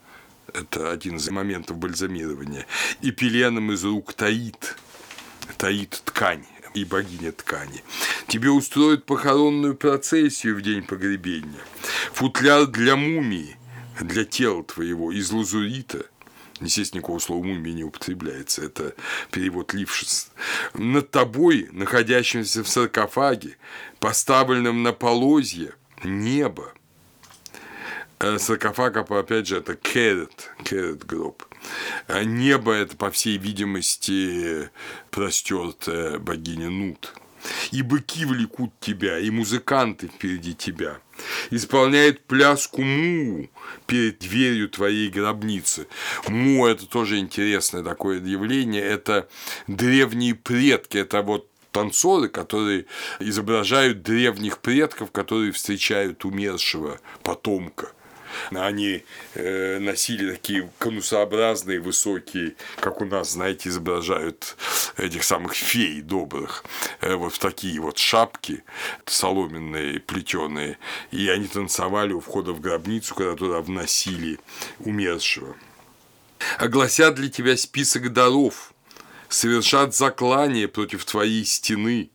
[0.52, 2.66] Это один из моментов бальзамирования.
[3.02, 4.76] И пеленом из рук таит.
[5.58, 7.84] Таит ткань и богиня ткани.
[8.28, 11.62] Тебе устроят похоронную процессию в день погребения,
[12.14, 13.58] футляр для мумии,
[14.00, 16.06] для тела твоего из лазурита,
[16.60, 18.96] Естественно, никакого слова мумия не употребляется, это
[19.32, 20.30] перевод Лившиц.
[20.74, 23.58] Над тобой, находящимся в саркофаге,
[24.00, 26.74] поставленном на полозье, небо.
[28.20, 31.44] Э, саркофаг, опять же, это керет, керет гроб.
[32.08, 34.70] А небо– это, по всей видимости,
[35.12, 37.14] простертая богиня Нут.
[37.72, 41.00] И быки влекут тебя, и музыканты впереди тебя.
[41.52, 43.50] Исполняет пляску Му
[43.86, 45.88] перед дверью твоей гробницы.
[46.28, 48.82] Му– это тоже интересное такое явление.
[48.82, 49.28] Это
[49.68, 52.86] древние предки, это вот танцоры, которые
[53.20, 57.92] изображают древних предков, которые встречают умершего потомка–
[58.52, 59.04] они
[59.36, 64.56] э, носили такие конусообразные, высокие, как у нас, знаете, изображают
[64.98, 66.64] этих самых фей добрых,
[67.02, 68.64] э, вот в такие вот шапки
[69.06, 70.78] соломенные, плетеные,
[71.12, 74.40] и они танцевали у входа в гробницу, когда туда вносили
[74.80, 75.56] умершего.
[76.58, 78.74] Огласят для тебя список даров,
[79.30, 82.10] совершат заклание против твоей стены,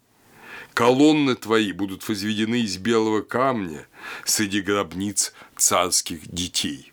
[0.74, 3.86] колонны твои будут возведены из белого камня
[4.24, 6.92] среди гробниц царских детей.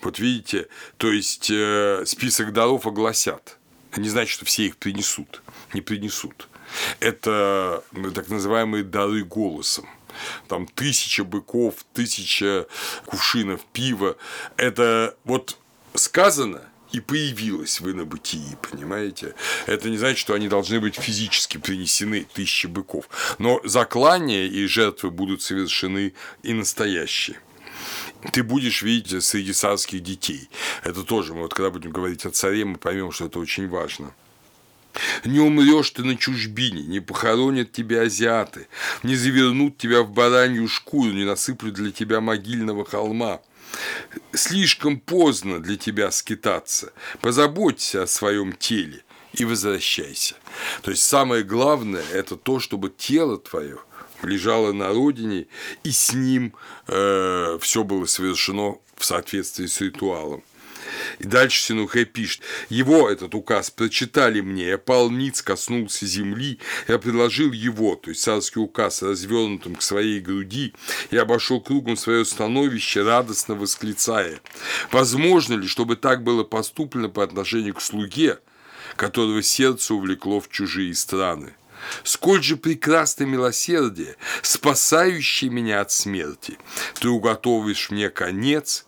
[0.00, 3.58] Вот видите, то есть э, список даров огласят.
[3.96, 5.42] Не значит, что все их принесут.
[5.74, 6.48] Не принесут.
[7.00, 7.84] Это
[8.14, 9.86] так называемые дары голосом
[10.48, 12.66] там тысяча быков, тысяча
[13.06, 14.16] кувшинов пива.
[14.56, 15.56] Это вот
[15.94, 19.34] сказано, и появилась в инобытии, понимаете?
[19.66, 23.08] Это не значит, что они должны быть физически принесены, тысячи быков.
[23.38, 27.38] Но заклания и жертвы будут совершены и настоящие
[28.30, 30.48] ты будешь видеть среди царских детей.
[30.84, 34.14] Это тоже, мы вот когда будем говорить о царе, мы поймем, что это очень важно.
[35.24, 38.68] Не умрешь ты на чужбине, не похоронят тебя азиаты,
[39.02, 43.40] не завернут тебя в баранью шкуру, не насыплют для тебя могильного холма.
[44.34, 46.92] Слишком поздно для тебя скитаться.
[47.22, 49.02] Позаботься о своем теле
[49.32, 50.34] и возвращайся.
[50.82, 53.78] То есть самое главное– это то, чтобы тело твое
[54.24, 55.46] лежало на родине,
[55.84, 56.54] и с ним
[56.88, 60.42] э, все было совершено в соответствии с ритуалом.
[61.18, 66.58] И дальше Синухэ пишет, его этот указ прочитали мне, я пал ниц, коснулся земли,
[66.88, 70.74] я предложил его, то есть царский указ, развернутым к своей груди,
[71.10, 74.40] и обошел кругом свое становище, радостно восклицая,
[74.90, 78.38] возможно ли, чтобы так было поступлено по отношению к слуге,
[78.96, 81.54] которого сердце увлекло в чужие страны?
[82.04, 86.58] Сколь же прекрасно милосердие, спасающее меня от смерти.
[87.00, 88.86] Ты уготовишь мне конец,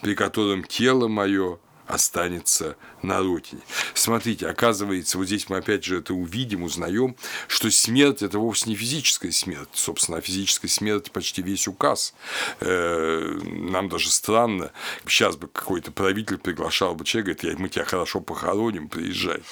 [0.00, 3.62] при котором тело мое останется на родине.
[3.94, 7.16] Смотрите, оказывается, вот здесь мы опять же это увидим, узнаем,
[7.48, 9.70] что смерть это вовсе не физическая смерть.
[9.72, 12.14] Собственно, о физической смерти почти весь указ.
[12.60, 14.70] Э, нам даже странно,
[15.06, 19.42] сейчас бы какой-то правитель приглашал бы человека, говорит, мы тебя хорошо похороним, приезжай.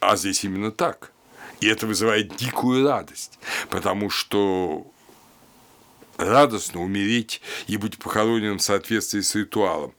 [0.00, 1.10] А здесь именно так.
[1.62, 3.38] И это вызывает дикую радость,
[3.70, 4.84] потому что
[6.16, 9.94] радостно умереть и быть похороненным в соответствии с ритуалом.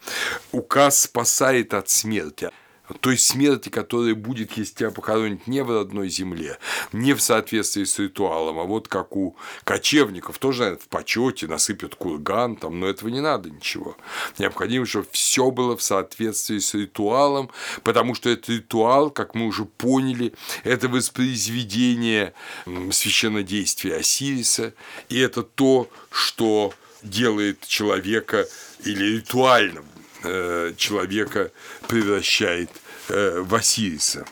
[0.52, 2.52] Указ спасает от смерти
[3.00, 6.58] той смерти, которая будет, если тебя похоронить не в родной земле,
[6.92, 12.56] не в соответствии с ритуалом, а вот как у кочевников, тоже в почете насыпят курган,
[12.56, 13.96] там, но этого не надо ничего.
[14.38, 17.50] Необходимо, чтобы все было в соответствии с ритуалом,
[17.84, 22.34] потому что этот ритуал, как мы уже поняли, это воспроизведение
[22.92, 24.74] священнодействия Осириса,
[25.10, 28.48] и это то, что делает человека
[28.84, 29.86] или ритуальным
[30.24, 31.52] Э, человека
[31.88, 32.70] превращает
[33.10, 34.26] э, в Осириса.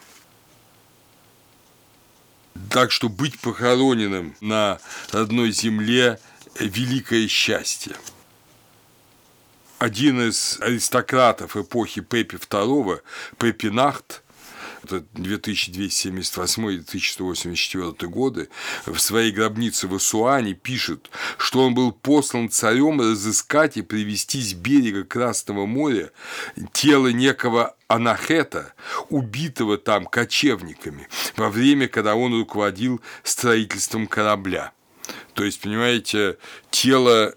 [2.70, 4.80] Так что быть похороненным на
[5.12, 6.20] родной земле–
[6.60, 7.96] великое счастье.
[9.80, 13.02] Один из аристократов эпохи Пепи II,
[13.38, 13.68] Пепи
[14.84, 18.50] Это 2278-2184 годы,
[18.86, 24.54] в своей гробнице в Асуане пишет, что он был послан царем разыскать и привести с
[24.54, 26.12] берега Красного моря
[26.74, 28.74] тело некого Анахета,
[29.10, 34.72] убитого там кочевниками, во время, когда он руководил строительством корабля.
[35.34, 36.38] То есть, понимаете,
[36.70, 37.36] тело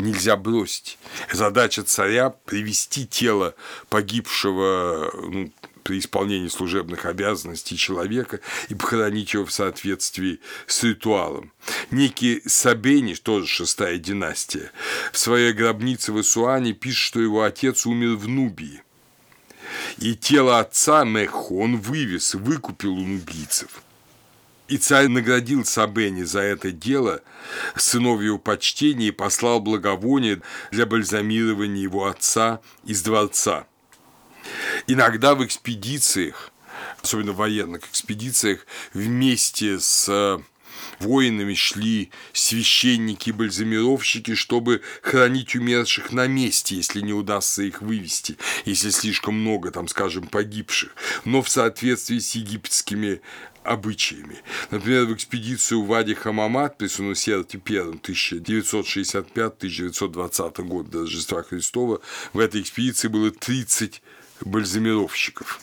[0.00, 0.98] нельзя бросить.
[1.32, 3.54] Задача царя– привести тело
[3.88, 11.52] погибшего ну, при исполнении служебных обязанностей человека и похоронить его в соответствии с ритуалом.
[11.90, 14.70] Некий Сабени, тоже шестая династия,
[15.12, 18.82] в своей гробнице в Исуане пишет, что его отец умер в Нубии.
[19.98, 23.82] И тело отца Мехо он вывез, выкупил у нубийцев.
[24.68, 27.22] И царь наградил Сабени за это дело
[27.74, 33.66] сыновьего почтения и послал благовоние для бальзамирования его отца из дворца.
[34.86, 36.50] Иногда в экспедициях,
[37.02, 40.38] особенно в военных экспедициях, вместе с э,
[40.98, 48.88] воинами шли священники бальзамировщики, чтобы хранить умерших на месте, если не удастся их вывести, если
[48.90, 50.90] слишком много, там, скажем, погибших,
[51.24, 53.20] но в соответствии с египетскими
[53.62, 54.38] обычаями.
[54.70, 62.00] Например, в экспедицию Вади Хамамат при Сунусерте I 1965-1920 год до Рождества Христова
[62.32, 64.00] в этой экспедиции было 30
[64.44, 65.60] бальзамировщиков.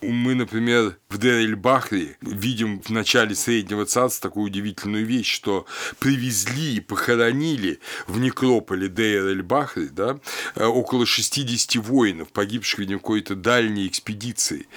[0.00, 5.66] Мы, например, в Дер-эль-Бахре видим в начале Среднего Царства такую удивительную вещь, что
[5.98, 10.20] привезли и похоронили в некрополе Дер-эль-Бахре да,
[10.54, 14.68] около 60 воинов, погибших в какой-то дальней экспедиции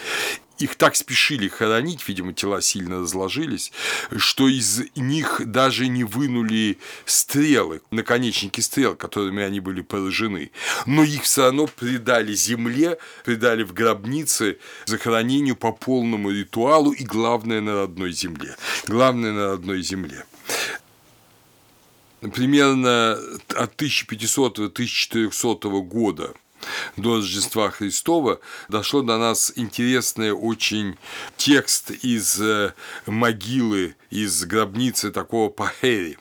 [0.61, 3.71] их так спешили хоронить, видимо, тела сильно разложились,
[4.17, 10.51] что из них даже не вынули стрелы, наконечники стрел, которыми они были поражены.
[10.85, 17.61] Но их все равно предали земле, предали в гробнице захоронению по полному ритуалу и, главное,
[17.61, 18.55] на родной земле.
[18.87, 20.25] Главное, на родной земле
[22.29, 23.17] примерно
[23.55, 26.33] от 1500 до 1400 года
[26.97, 28.39] до Рождества Христова
[28.69, 30.97] дошло до нас интересный очень
[31.37, 32.73] текст из э,
[33.05, 36.17] могилы, из гробницы такого Пахери.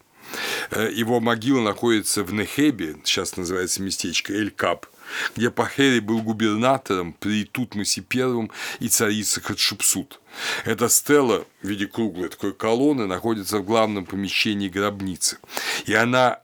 [0.70, 4.86] Э, его могила находится в Нехебе, сейчас называется местечко Эль-Кап–
[5.36, 8.48] где Пахери был губернатором при Тутмосе I
[8.80, 10.20] и царице Хатшепсут.
[10.64, 15.38] Эта стела в виде круглой такой колонны находится в главном помещении гробницы.
[15.86, 16.40] И она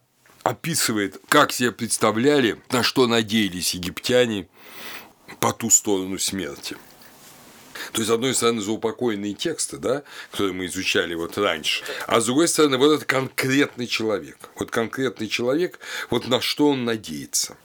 [0.47, 4.49] описывает, как себе представляли, на что надеялись египтяне
[5.41, 6.77] по ту сторону смерти.
[7.93, 12.27] То есть, с одной стороны, заупокоенные тексты, да, которые мы изучали вот раньше, а с
[12.27, 14.51] другой стороны, вот этот конкретный человек.
[14.57, 15.79] Вот конкретный человек,
[16.11, 17.57] вот на что он надеется.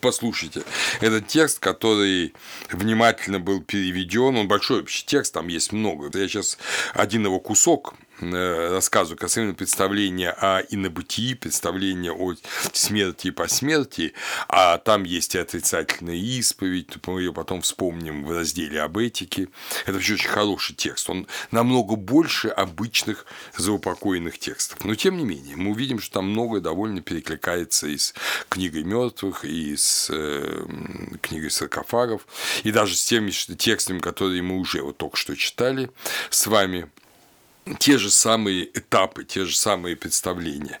[0.00, 0.62] Послушайте,
[1.00, 2.34] этот текст, который
[2.70, 6.10] внимательно был переведен, он большой вообще текст, там есть много.
[6.18, 6.58] Я сейчас
[6.94, 12.34] один его кусок рассказу касательно представления о инобытии, представления о
[12.72, 14.12] смерти и посмертии,
[14.48, 19.48] а там есть и отрицательная исповедь, мы ее потом вспомним в разделе об этике.
[19.84, 24.84] Это вообще очень хороший текст, он намного больше обычных заупокоенных текстов.
[24.84, 28.14] Но тем не менее, мы увидим, что там многое довольно перекликается и с
[28.48, 30.64] книгой мертвых, и с э,
[31.20, 32.26] книгой саркофагов,
[32.62, 35.90] и даже с теми текстами, которые мы уже вот только что читали
[36.30, 36.90] с вами
[37.78, 40.80] те же самые этапы, те же самые представления.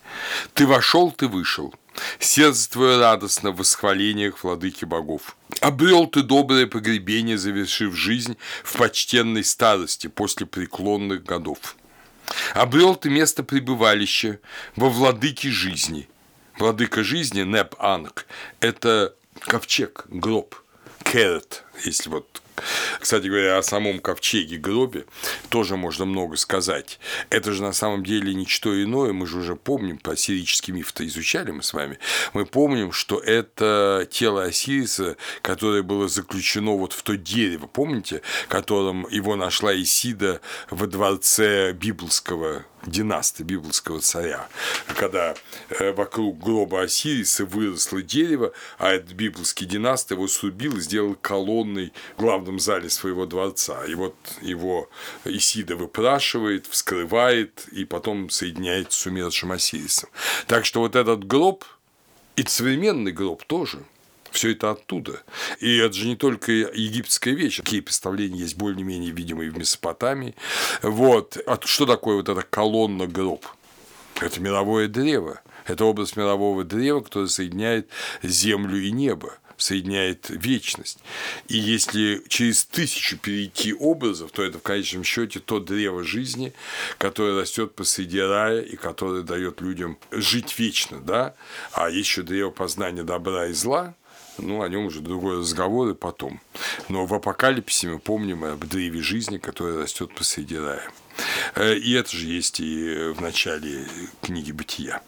[0.54, 1.74] Ты вошел, ты вышел.
[2.18, 5.36] Сердце твое радостно в восхвалениях владыки богов.
[5.60, 11.76] Обрел ты доброе погребение, завершив жизнь в почтенной старости после преклонных годов.
[12.54, 14.40] Обрел ты место пребывалища
[14.76, 16.08] во владыке жизни.
[16.58, 18.26] Владыка жизни, Неп Анг,
[18.60, 20.54] это ковчег, гроб,
[21.02, 22.42] керет, если вот
[23.00, 25.04] кстати говоря, о самом ковчеге гробе
[25.48, 26.98] тоже можно много сказать.
[27.30, 31.50] Это же на самом деле ничто иное, мы же уже помним, по сирический миф-то изучали
[31.50, 31.98] мы с вами,
[32.32, 39.06] мы помним, что это тело Осириса, которое было заключено вот в то дерево, помните, которым
[39.10, 40.40] его нашла Исида
[40.70, 44.48] во дворце библского династии библского царя,
[44.96, 45.34] когда
[45.68, 51.92] э, вокруг гроба Осириса выросло дерево, а этот библский династ его срубил и сделал колонной
[52.16, 53.84] в главном зале своего дворца.
[53.84, 54.88] И вот его
[55.24, 60.08] Исида выпрашивает, вскрывает и потом соединяет с умершим Осирисом.
[60.46, 61.64] Так что вот этот гроб
[62.36, 63.82] и современный гроб тоже–
[64.32, 65.22] все это оттуда.
[65.60, 67.58] И это же не только египетская вещь.
[67.58, 70.34] Такие представления есть более-менее видимые в Месопотамии.
[70.82, 71.36] Вот.
[71.46, 73.46] А что такое вот эта колонна гроб?
[74.20, 75.40] Это мировое древо.
[75.66, 77.88] Это образ мирового древа, которое соединяет
[78.22, 80.98] землю и небо соединяет вечность.
[81.48, 86.52] И если через тысячу перейти образов, то это в конечном счете то древо жизни,
[86.98, 91.34] которое растет посреди рая и которое дает людям жить вечно, да?
[91.72, 93.94] А еще древо познания добра и зла,
[94.38, 96.40] ну, о нем уже другой разговор и потом.
[96.88, 100.90] Но в апокалипсисе мы помним об древе жизни, которое растет посреди рая.
[101.54, 103.86] Э, и это же есть и в начале
[104.22, 105.02] книги «Бытия».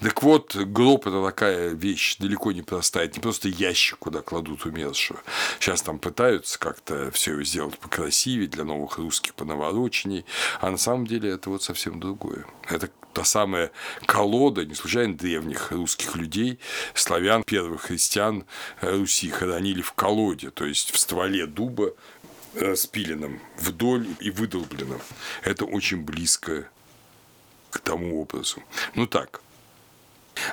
[0.00, 3.06] Так вот, гроб– это такая вещь далеко не простая.
[3.06, 5.20] Это не просто ящик, куда кладут умершего.
[5.58, 10.24] Сейчас там пытаются как-то все сделать покрасивее для новых русских понаворочений.
[10.60, 12.44] А на самом деле это вот совсем другое.
[12.68, 13.70] Это та самая
[14.06, 16.58] колода, не случайно древних русских людей,
[16.94, 18.44] славян, первых христиан
[18.80, 21.92] Руси хоронили в колоде, то есть в стволе дуба,
[22.54, 25.00] распиленном вдоль и выдолбленном.
[25.42, 26.68] Это очень близко
[27.70, 28.62] к тому образу.
[28.94, 29.40] Ну так.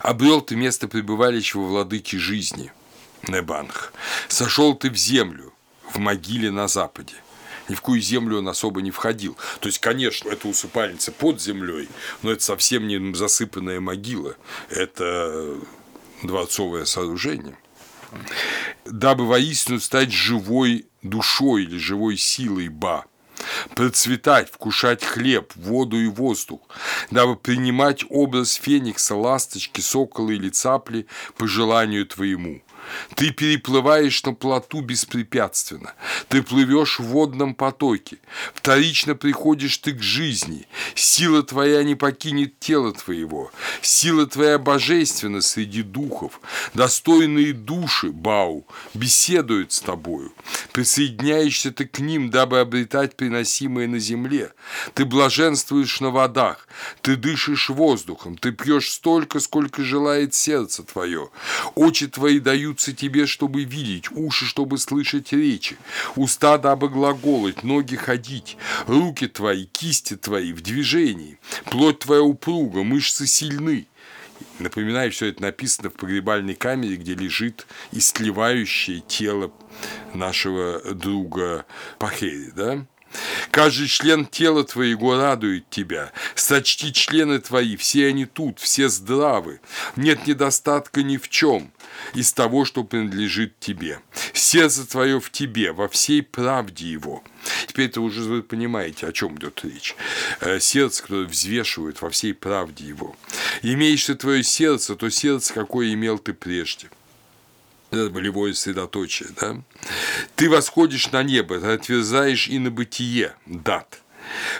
[0.01, 2.71] Обрел ты место пребывалища во владыке жизни,
[3.27, 3.93] Небанх.
[4.27, 5.53] Сошел ты в землю,
[5.93, 7.15] в могиле на западе.
[7.69, 9.37] Ни в какую землю он особо не входил.
[9.59, 11.89] То есть, конечно, это усыпальница под землей,
[12.21, 14.35] но это совсем не засыпанная могила.
[14.69, 15.57] Это
[16.23, 17.57] дворцовое сооружение
[18.85, 23.05] дабы воистину стать живой душой или живой силой Ба,
[23.75, 26.61] процветать, вкушать хлеб, воду и воздух,
[27.11, 31.07] дабы принимать образ феникса, ласточки, сокола или цапли
[31.37, 32.61] по желанию твоему,
[33.15, 35.93] ты переплываешь на плоту беспрепятственно.
[36.29, 38.17] Ты плывешь в водном потоке.
[38.53, 40.67] Вторично приходишь ты к жизни.
[40.95, 43.51] Сила твоя не покинет тело твоего.
[43.81, 46.39] Сила твоя божественна среди духов.
[46.73, 50.33] Достойные души, Бау, беседуют с тобою.
[50.71, 54.51] Присоединяешься ты к ним, дабы обретать приносимое на земле.
[54.93, 56.67] Ты блаженствуешь на водах.
[57.01, 58.37] Ты дышишь воздухом.
[58.37, 61.29] Ты пьешь столько, сколько желает сердце твое.
[61.75, 65.77] Очи твои дают даются тебе, чтобы видеть, уши, чтобы слышать речи,
[66.15, 73.27] уста, дабы глаголать, ноги ходить, руки твои, кисти твои в движении, плоть твоя упруга, мышцы
[73.27, 73.87] сильны.
[74.59, 79.51] Напоминаю, все это написано в погребальной камере, где лежит истлевающее тело
[80.13, 81.65] нашего друга
[81.97, 82.85] Пахери, да?
[83.51, 86.11] Каждый член тела твоего радует тебя.
[86.35, 89.61] Сочти члены твои, все они тут, все здравы.
[89.95, 91.71] Нет недостатка ни в чем
[92.13, 93.99] из того, что принадлежит тебе.
[94.33, 97.23] Сердце твое в тебе, во всей правде его.
[97.67, 99.95] Теперь это уже вы понимаете, о чем идет речь.
[100.41, 103.15] Э, сердце, которое взвешивает во всей правде его.
[103.61, 106.89] Имеешь ты твое сердце, то сердце, какое имел ты прежде
[107.91, 109.61] это болевое средоточие, да?
[110.35, 114.01] Ты восходишь на небо, ты отверзаешь и на бытие, дат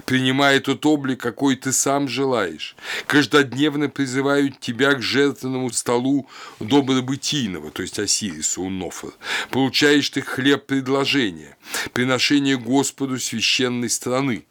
[0.06, 2.76] принимая тот облик, какой ты сам желаешь.
[3.08, 9.14] Каждодневно призывают тебя к жертвенному столу добробытийного, то есть Осириса, Унофор.
[9.50, 11.58] Получаешь ты хлеб предложения,
[11.94, 14.46] приношение Господу священной страны.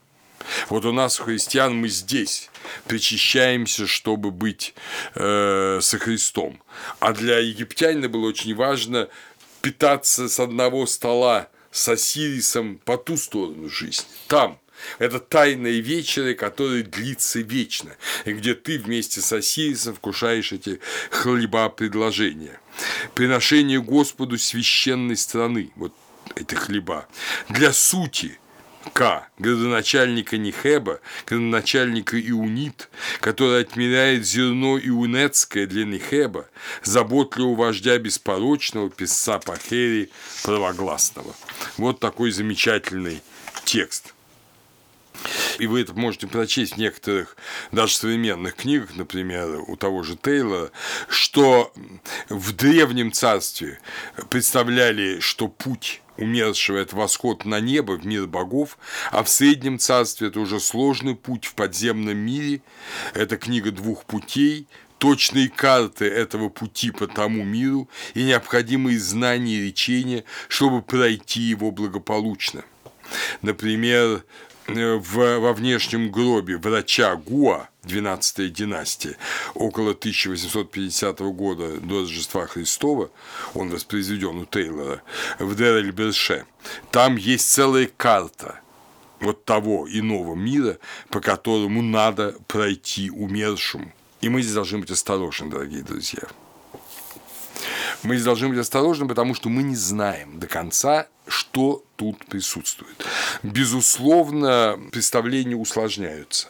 [0.69, 2.51] Вот у нас, христиан, мы здесь
[2.87, 4.75] причащаемся, чтобы быть
[5.15, 6.63] э, со Христом.
[7.01, 9.09] А для египтянина было очень важно
[9.63, 14.61] питаться с одного стола с Осирисом по ту сторону жизни, там,
[14.99, 21.69] это тайные вечеры, которые длится вечно, и где ты вместе с Осирисом вкушаешь эти хлеба
[21.69, 22.61] предложения.
[23.15, 25.93] Приношение Господу священной страны, вот
[26.37, 27.07] эти хлеба,
[27.49, 28.39] для сути–
[28.93, 29.29] к.
[29.39, 32.89] Градоначальника Нихеба, градоначальника Иунит,
[33.21, 36.49] который отмеряет зерно иунетское для Нихеба,
[36.83, 40.11] заботливого вождя беспорочного, писца Пахери,
[40.43, 41.35] правогласного.
[41.77, 43.23] Вот такой замечательный
[43.65, 44.14] текст.
[45.59, 47.37] И вы это можете прочесть в некоторых
[47.73, 50.71] даже современных книгах, например, у того же Тейлора,
[51.09, 51.73] что
[52.29, 53.79] в древнем царстве
[54.31, 58.79] представляли, что путь умершего– это восход на небо, в мир богов,
[59.11, 62.63] а в Среднем Царстве это уже сложный путь в подземном мире,
[63.15, 69.67] это книга двух путей, точные карты этого пути по тому миру и необходимые знания и
[69.67, 72.65] речения, чтобы пройти его благополучно.
[73.43, 74.25] Например,
[74.67, 79.17] в, во внешнем гробе врача Гуа, 12 династия,
[79.55, 83.11] около 1850 года до Рождества Христова,
[83.55, 85.03] он воспроизведен у Тейлора,
[85.39, 86.47] в Дер-эль-Берше,
[86.91, 88.61] там есть целая карта
[89.21, 93.93] вот того иного мира, по которому надо пройти умершему.
[94.21, 96.23] И мы здесь должны быть осторожны, дорогие друзья.
[98.05, 103.05] Мы здесь должны быть осторожны, потому что мы не знаем до конца, что тут присутствует.
[103.43, 106.49] Безусловно, представления усложняются.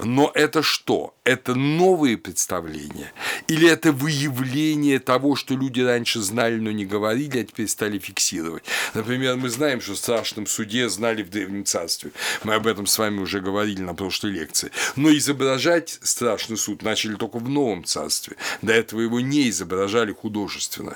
[0.00, 1.14] Но это что?
[1.24, 3.12] Это новые представления?
[3.46, 8.64] Или это выявление того, что люди раньше знали, но не говорили, а теперь стали фиксировать?
[8.94, 12.10] Например, мы знаем, что в страшном суде знали в Древнем Царстве.
[12.42, 14.70] Мы об этом с вами уже говорили на прошлой лекции.
[14.96, 18.36] Но изображать страшный суд начали только в Новом Царстве.
[18.60, 20.89] До этого его не изображали художественно.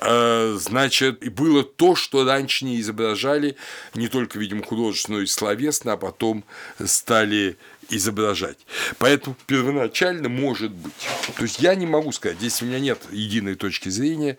[0.00, 3.56] А, значит, было то, что раньше не изображали
[3.94, 6.44] не только, видимо, художественно, но и словесно, а потом
[6.84, 7.56] стали
[7.90, 8.58] изображать.
[8.98, 10.92] Поэтому первоначально может быть.
[11.36, 14.38] То есть я не могу сказать, здесь у меня нет единой точки зрения,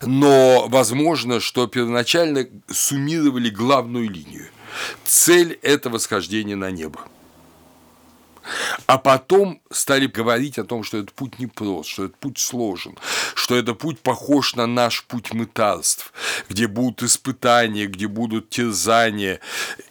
[0.00, 4.46] но возможно, что первоначально суммировали главную линию.
[5.04, 7.00] Цель– это восхождение на небо.
[8.86, 12.96] А потом стали говорить о том, что этот путь непрост, что этот путь сложен,
[13.34, 16.12] что этот путь похож на наш путь мытарств,
[16.48, 19.40] где будут испытания, где будут терзания.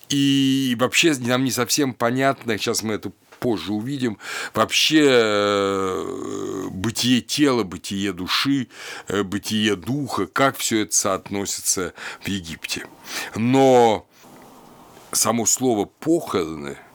[0.09, 4.19] И вообще нам не совсем понятно, сейчас мы это позже увидим,
[4.53, 8.69] вообще э, бытие тела, бытие души,
[9.09, 12.87] э, бытие духа, как все это соотносится в Египте.
[13.35, 14.07] Но
[15.11, 16.77] само слово похороны–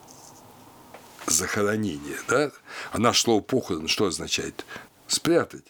[1.30, 2.50] захоронение, да?
[2.92, 4.64] А наше слово похорон что означает?
[5.06, 5.64] Спрятать.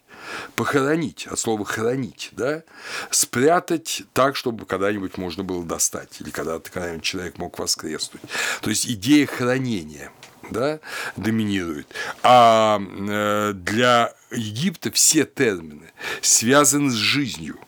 [0.57, 2.65] Похоронить, от слова хоронить, да?
[3.11, 8.23] Спрятать так, чтобы когда-нибудь можно было достать, или когда-то когда-нибудь человек мог воскреснуть.
[8.61, 10.11] То есть идея хранения
[10.51, 10.81] да,
[11.17, 11.87] доминирует.
[12.23, 17.59] А э, для Египта все термины связаны с жизнью.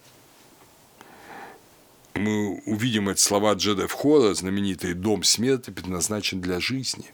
[2.15, 7.13] Мы увидим эти слова Джедеф Хора, знаменитый «Дом смерти предназначен для жизни».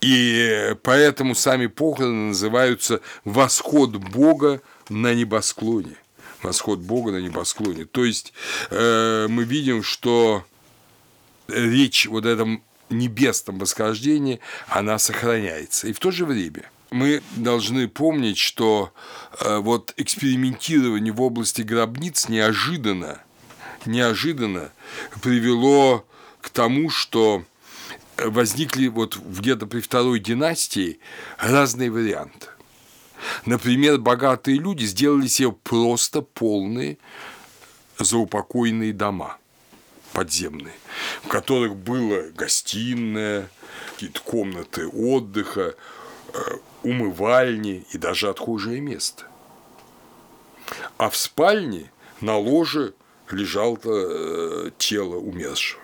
[0.00, 5.96] И поэтому сами похороны называются «восход Бога на небосклоне».
[6.42, 7.86] Восход Бога на небосклоне.
[7.86, 8.34] То есть
[8.70, 10.44] э, мы видим, что
[11.48, 15.88] речь вот этом небесном восхождении, она сохраняется.
[15.88, 18.92] И в то же время мы должны помнить, что
[19.40, 23.20] э, вот экспериментирование в области гробниц неожиданно,
[23.86, 24.70] неожиданно
[25.22, 26.06] привело
[26.40, 27.44] к тому, что
[28.18, 30.98] возникли вот где-то при второй династии
[31.38, 32.48] разные варианты.
[33.46, 36.98] Например, богатые люди сделали себе просто полные
[37.98, 39.38] заупокойные дома.
[40.12, 40.74] подземные,
[41.24, 43.50] в которых было гостиная,
[43.90, 45.74] какие-то комнаты отдыха,
[46.32, 46.38] э,
[46.84, 49.24] умывальни и даже отхожее место.
[50.98, 51.90] А в спальне
[52.20, 52.94] на ложе
[53.28, 55.83] лежало э, тело умершего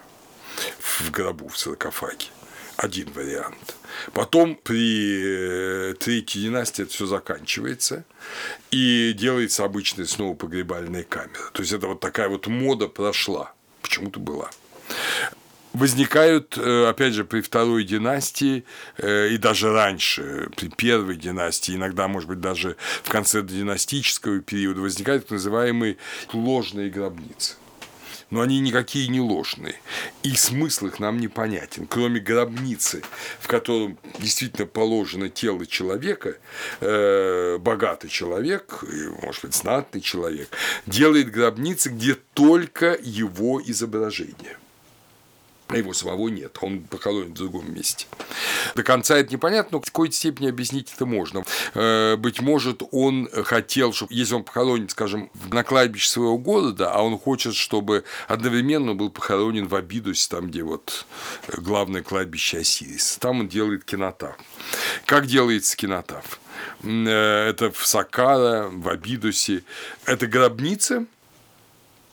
[0.78, 2.26] в гробу, в саркофаге.
[2.76, 3.76] Один вариант.
[4.14, 8.04] Потом при э, третьей династии это все заканчивается
[8.70, 11.50] и делается обычная снова погребальная камера.
[11.52, 13.52] То есть это вот такая вот мода прошла,
[13.82, 14.50] почему-то была
[15.72, 18.64] возникают, э, опять же, при второй династии
[18.98, 24.80] э, и даже раньше, при первой династии, иногда, может быть, даже в конце династического периода,
[24.80, 25.96] возникают так называемые
[26.32, 27.54] ложные гробницы.
[28.30, 29.74] Но они никакие не ложные.
[30.22, 31.86] И смысл их нам непонятен.
[31.86, 33.02] Кроме гробницы,
[33.40, 36.36] в котором действительно положено тело человека,
[36.80, 38.84] э, богатый человек,
[39.22, 40.48] может быть, знатный человек,
[40.86, 44.56] делает гробницы, где только его изображение–
[45.70, 48.06] а его самого нет, он похоронен в другом месте.
[48.74, 51.44] До конца это непонятно, но в какой-то степени объяснить это можно.
[51.74, 57.02] Э, быть может, он хотел, чтобы, если он похоронен, скажем, на кладбище своего города, а
[57.02, 61.06] он хочет, чтобы одновременно был похоронен в Абидусе, там, где вот
[61.48, 63.20] главное кладбище Осириса.
[63.20, 64.36] Там он делает кинотаф.
[65.06, 66.40] Как делается кинотаф?
[66.82, 69.62] Э, это в Сакара, в Абидусе.
[70.04, 71.06] Это гробница,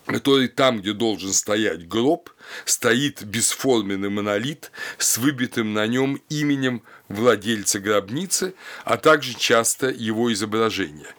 [0.05, 2.29] который там, где должен стоять гроб,
[2.65, 11.13] стоит бесформенный монолит с выбитым на нем именем владельца гробницы, а также часто его изображение,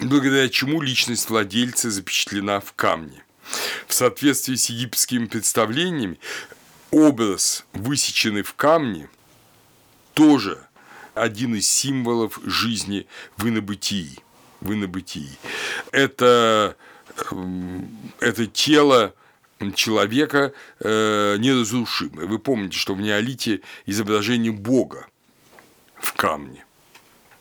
[0.00, 3.22] благодаря чему личность владельца запечатлена в камне.
[3.86, 6.18] В соответствии с египетскими представлениями,
[6.90, 9.08] образ, высеченный в камне,
[10.14, 10.58] тоже
[11.14, 14.18] один из символов жизни в инобытии.
[14.60, 15.38] В инобытии.
[15.92, 16.76] Это
[18.20, 19.14] это тело
[19.72, 22.26] человека э, неразрушимое.
[22.26, 25.06] Вы помните, что в неолите изображение Бога
[25.96, 26.64] в камне.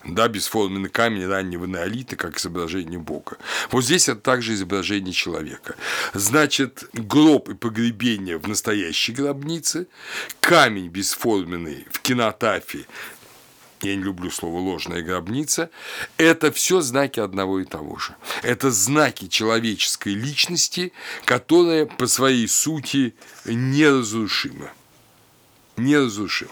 [0.05, 3.37] Да, бесформенный камень раннего неолита, как изображение Бога.
[3.71, 5.75] Вот здесь это также изображение человека.
[6.13, 9.87] Значит, гроб и погребение в настоящей гробнице,
[10.41, 12.85] камень бесформенный в кинотафе
[13.83, 15.69] я не люблю слово ложная гробница,
[16.17, 18.15] это все знаки одного и того же.
[18.41, 20.93] Это знаки человеческой личности,
[21.25, 23.15] которая по своей сути
[23.45, 24.71] неразрушима.
[25.77, 26.51] Неразрушима.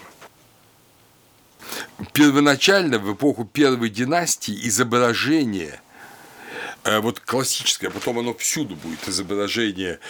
[2.12, 5.80] Первоначально, в эпоху первой династии, изображение–
[6.84, 10.00] Э, вот классическое, а потом оно всюду будет изображение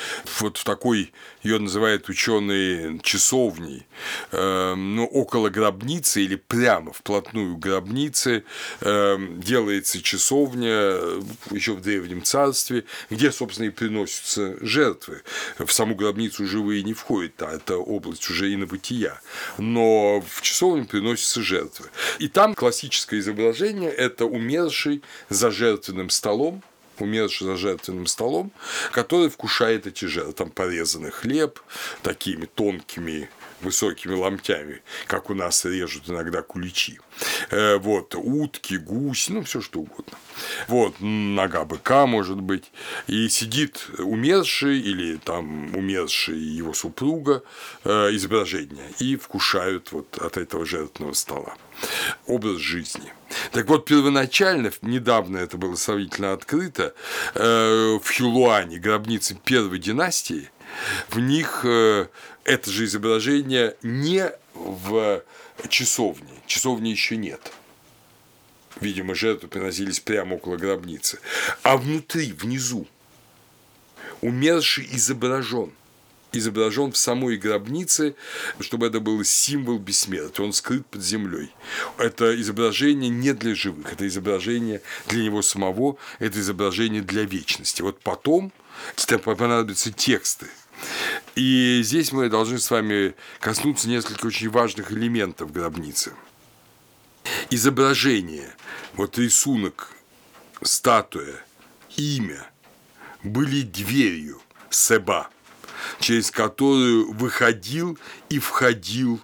[0.40, 1.12] вот в такой,
[1.42, 3.86] ее называют ученые часовней,
[4.30, 8.44] э, ну, около гробницы или прямо вплотную к гробнице
[8.80, 10.70] э, делается часовня
[11.50, 15.22] еще в Древнем Царстве, где, собственно, и приносятся жертвы.
[15.58, 19.20] В саму гробницу живые не входят, а это область уже и на бытия,
[19.58, 21.86] но в часовню приносятся жертвы.
[22.18, 26.62] И там классическое изображение– это умерший за жертвенным столом,
[27.02, 28.52] умерший за жертвенным столом,
[28.92, 30.32] который вкушает эти жертвы.
[30.32, 31.60] Там порезанный хлеб
[32.02, 33.28] такими тонкими
[33.62, 36.98] высокими ломтями, как у нас режут иногда куличи.
[37.50, 40.16] Э, вот, утки, гусь, ну, все что угодно.
[40.68, 42.72] Вот, нога быка, может быть.
[43.06, 47.42] И сидит умерший или там умерший его супруга
[47.84, 51.54] э, изображение и вкушают вот от этого жертвенного стола.
[52.26, 53.12] Образ жизни.
[53.50, 56.94] Так вот, первоначально, недавно это было сравнительно открыто,
[57.34, 60.50] э, в Хилуане, гробнице первой династии,
[61.08, 61.64] в них
[62.44, 65.22] это же изображение не в
[65.68, 67.52] часовне, часовни еще нет.
[68.80, 71.18] Видимо, жертвы приносились прямо около гробницы.
[71.62, 72.86] А внутри, внизу,
[74.20, 75.72] умерший изображен
[76.34, 78.14] изображен в самой гробнице,
[78.58, 80.44] чтобы это был символ бессмертия.
[80.44, 81.50] Он скрыт под землей.
[81.98, 87.82] Это изображение не для живых, это изображение для него самого, это изображение для вечности.
[87.82, 88.50] Вот потом
[89.24, 90.46] понадобятся тексты
[91.34, 96.14] и здесь мы должны с вами коснуться нескольких очень важных элементов гробницы.
[97.50, 98.54] Изображение,
[98.94, 99.90] вот рисунок,
[100.62, 101.44] статуя,
[101.96, 102.46] имя
[103.22, 105.28] были дверью Себа,
[106.00, 109.20] через которую выходил и входил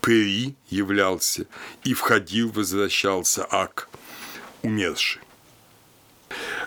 [0.00, 1.46] Пери являлся,
[1.84, 3.88] и входил, возвращался Ак,
[4.62, 5.22] умерший.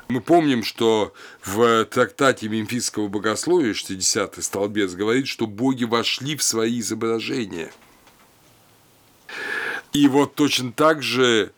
[0.07, 6.79] Мы помним, что в трактате Мемфисского богословия, 60-й столбец, говорит, что боги вошли в свои
[6.79, 7.71] изображения.
[9.93, 11.53] И вот точно так же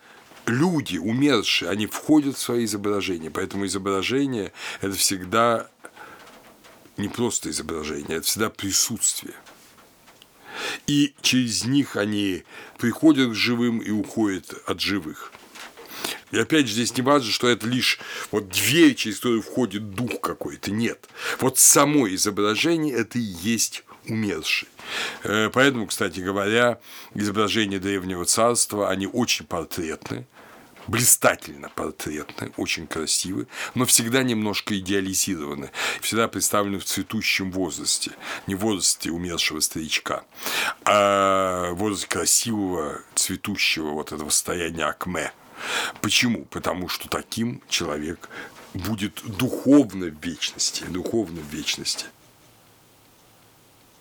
[0.45, 3.29] люди, умершие, они входят в свои изображения.
[3.29, 5.69] Поэтому изображение– это всегда
[6.95, 9.35] не просто изображение, это всегда присутствие.
[10.87, 12.43] И через них они
[12.77, 15.33] приходят к живым и уходят от живых.
[16.31, 17.99] И опять же, здесь не важно, что это лишь
[18.31, 20.71] вот дверь, через которую входит дух какой-то.
[20.71, 21.07] Нет.
[21.39, 24.67] Вот само изображение– это и есть умерший.
[25.23, 26.79] Э, поэтому, кстати говоря,
[27.13, 30.25] изображения Древнего Царства, они очень портретны,
[30.87, 35.71] блистательно портретны, очень красивы, но всегда немножко идеализированы,
[36.01, 38.11] всегда представлены в цветущем возрасте,
[38.47, 40.23] не в возрасте умершего старичка,
[40.85, 45.31] а в возрасте красивого, цветущего вот этого состояния акме.
[46.01, 46.45] Почему?
[46.45, 48.29] Потому что таким человек
[48.73, 52.05] будет духовно в вечности, духовно в вечности.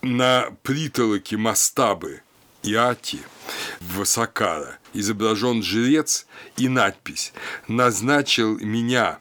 [0.03, 2.23] На притолоке Мастабы
[2.63, 3.21] Иати
[3.81, 6.27] в Сакара изображен жрец
[6.57, 7.33] и надпись
[7.69, 9.21] «Назначил меня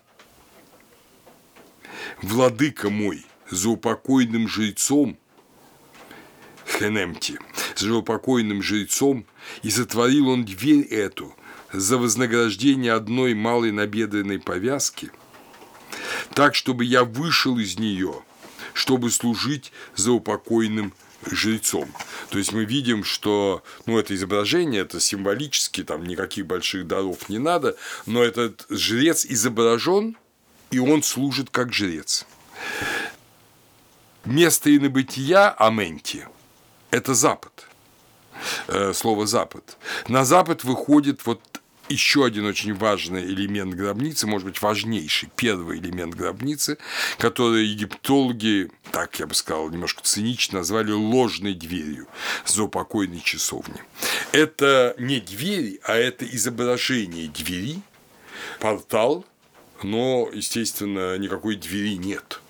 [2.21, 5.17] владыка мой за упокойным жрецом
[6.67, 7.39] Хенемти,
[7.75, 9.25] за упокойным жрецом,
[9.61, 11.35] и сотворил он дверь эту
[11.75, 15.11] за вознаграждение одной малой набедренной повязки,
[16.33, 18.23] так, чтобы я вышел из нее,
[18.73, 20.93] чтобы служить за упокойным
[21.25, 21.91] жрецом.
[22.29, 27.39] То есть мы видим, что ну, это изображение, это символически, там никаких больших даров не
[27.39, 30.17] надо, но этот жрец изображен,
[30.71, 32.25] и он служит как жрец.
[34.25, 36.27] Место инобытия Аменти–
[36.91, 37.67] это Запад,
[38.67, 39.77] э, слово Запад.
[40.07, 46.15] На Запад выходит вот еще один очень важный элемент гробницы, может быть, важнейший, первый элемент
[46.15, 46.77] гробницы,
[47.17, 52.07] который египтологи, так я бы сказал, немножко цинично назвали ложной дверью
[52.45, 53.81] заупокойной часовни.
[54.31, 57.81] Это не двери, а это изображение двери,
[58.59, 59.25] портал,
[59.83, 62.41] но, естественно, никакой двери нет–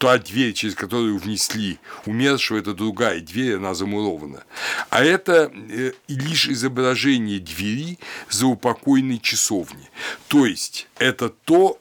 [0.00, 4.44] та дверь, через которую внесли умершего, это другая дверь, она замурована.
[4.88, 7.98] А это э, лишь изображение двери
[8.30, 9.90] за упокойной часовни.
[10.28, 11.78] То есть, это то,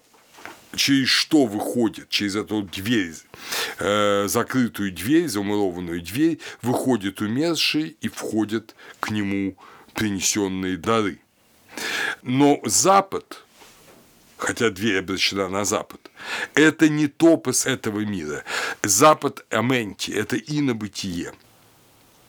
[0.76, 3.16] через что выходит, через эту дверь,
[3.80, 9.56] э, закрытую дверь, замурованную дверь, выходит умерший и входят к нему
[9.94, 11.20] принесенные дары.
[12.22, 13.46] Но Запад
[14.40, 16.10] хотя дверь обращена на Запад.
[16.56, 18.44] Это не топос этого мира.
[18.82, 21.34] Запад Аменти– это инобытие.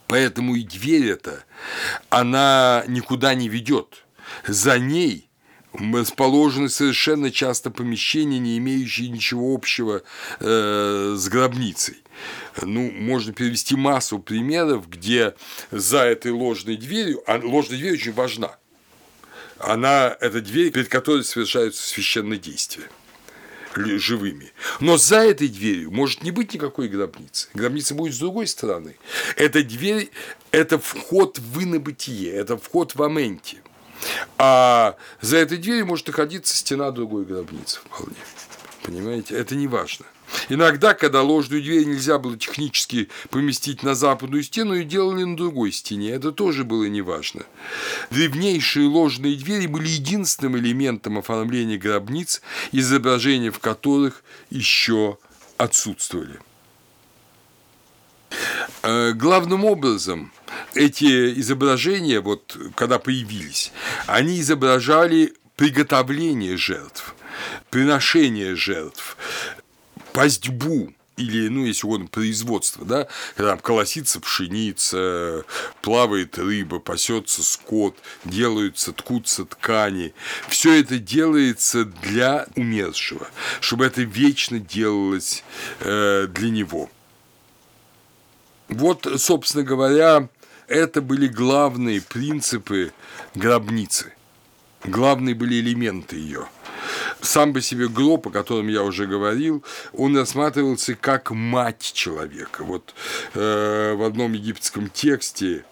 [0.07, 1.45] Поэтому и дверь эта,
[2.09, 4.03] она никуда не ведет.
[4.45, 5.29] За ней
[5.73, 10.03] расположены совершенно часто помещения, не имеющие ничего общего
[10.41, 12.03] э, с гробницей.
[12.61, 15.33] Ну, можно привести массу примеров, где
[15.71, 18.57] за этой ложной дверью, а ложная дверь очень важна,
[19.63, 22.89] она, это дверь, перед которой совершаются священные действия
[23.75, 24.51] живыми.
[24.79, 27.47] Но за этой дверью может не быть никакой гробницы.
[27.53, 28.97] Гробница будет с другой стороны.
[29.37, 30.11] Эта дверь–
[30.51, 33.61] это вход в инобытие, это вход в аменте.
[34.37, 38.15] А за этой дверью может находиться стена другой гробницы вполне.
[38.83, 39.35] Понимаете?
[39.35, 40.05] Это не важно.
[40.49, 45.71] Иногда, когда ложную дверь нельзя было технически поместить на западную стену, и делали на другой
[45.71, 46.11] стене.
[46.11, 47.43] Это тоже было неважно.
[48.09, 55.17] Древнейшие ложные двери были единственным элементом оформления гробниц, изображения в которых еще
[55.57, 56.39] отсутствовали.
[58.83, 60.31] Э, главным образом
[60.73, 63.71] эти изображения, вот когда появились,
[64.07, 67.13] они изображали приготовление жертв,
[67.69, 69.17] приношение жертв,
[70.13, 75.45] пастьбу или, ну, если угодно, производство, да, там колосится пшеница,
[75.81, 77.95] плавает рыба, пасется скот,
[78.25, 80.13] делаются, ткутся ткани.
[80.47, 83.27] Все это делается для умершего,
[83.59, 85.43] чтобы это вечно делалось
[85.81, 86.89] э, для него.
[88.69, 90.29] Вот, собственно говоря,
[90.67, 92.93] это были главные принципы
[93.35, 94.13] гробницы,
[94.85, 96.47] главные были элементы ее–
[97.21, 99.63] сам по себе гроб, о котором я уже говорил,
[99.93, 102.63] он рассматривался как мать человека.
[102.63, 102.93] Вот
[103.33, 105.65] э, в одном египетском тексте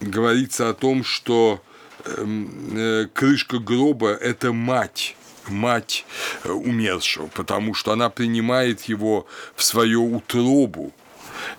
[0.00, 1.62] говорится о том, что
[2.04, 5.16] эм, э, крышка гроба– это мать
[5.48, 6.04] мать
[6.44, 10.92] э, умершего, потому что она принимает его в свою утробу,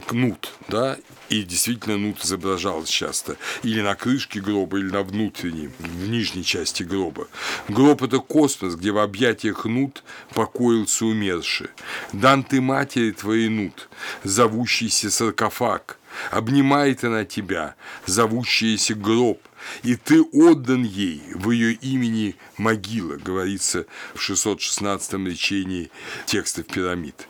[0.05, 0.97] кнут, да,
[1.29, 3.37] и действительно нут изображалась часто.
[3.63, 7.27] Или на крышке гроба, или на внутренней, в нижней части гроба.
[7.67, 11.67] Гроб– это космос, где в объятиях нут покоился умерший.
[12.13, 13.89] Дан ты матери твоей нут,
[14.23, 15.97] зовущийся саркофаг,
[16.31, 17.75] обнимает она тебя,
[18.05, 19.41] зовущаяся гроб,
[19.83, 25.91] и ты отдан ей в ее имени могила, говорится в 616-м речении
[26.25, 27.27] текстов пирамид.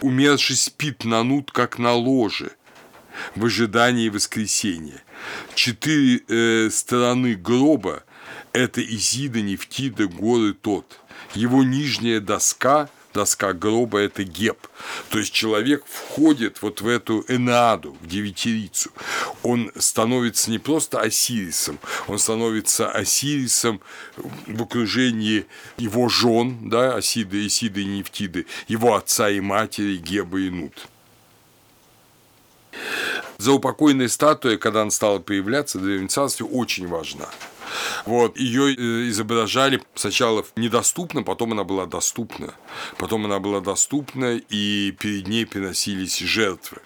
[0.00, 2.55] Умерший спит на нут, как на ложе,
[3.34, 5.02] в ожидании воскресения.
[5.54, 8.02] Четыре э, стороны гроба–
[8.52, 11.00] это Изида, Нефтида, горы тот.
[11.34, 14.58] Его нижняя доска– доска гроба– это геб.
[15.08, 18.90] То есть человек входит вот в эту энаду, в девятирицу.
[19.42, 23.80] Он становится не просто Осирисом, он становится Осирисом
[24.46, 25.46] в окружении
[25.78, 30.86] его жен, да, Осиды, Исиды и Нефтиды, его отца и матери Геба и Нут.
[33.38, 37.26] Заупокойная статуя, когда она стала появляться в Древнем Царстве, очень важна.
[38.06, 42.54] Вот, ее э, изображали сначала недоступно, потом она была доступна.
[42.98, 46.78] Потом она была доступна, и перед ней переносились жертвы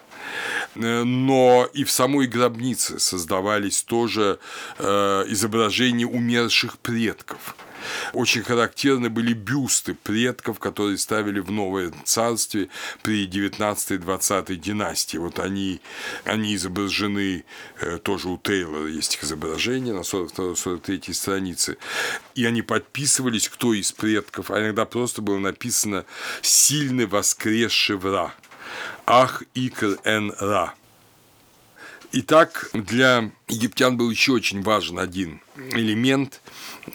[0.74, 4.38] э, но и в самой гробнице создавались тоже
[4.78, 7.54] э, изображения умерших предков.
[8.12, 12.68] Очень характерны были бюсты предков, которые ставили в Новое Царствие
[13.02, 15.18] при 19-20 династии.
[15.18, 15.80] Вот они,
[16.24, 17.44] они изображены,
[17.80, 21.76] э, тоже у Тейлора есть их изображение на 42-43 странице,
[22.34, 26.04] и они подписывались, кто из предков, а иногда просто было написано
[26.42, 28.34] «сильный воскресший вра».
[29.06, 30.74] Ах Икр Эн Ра.
[32.12, 36.40] Итак, для египтян был еще очень важен один элемент–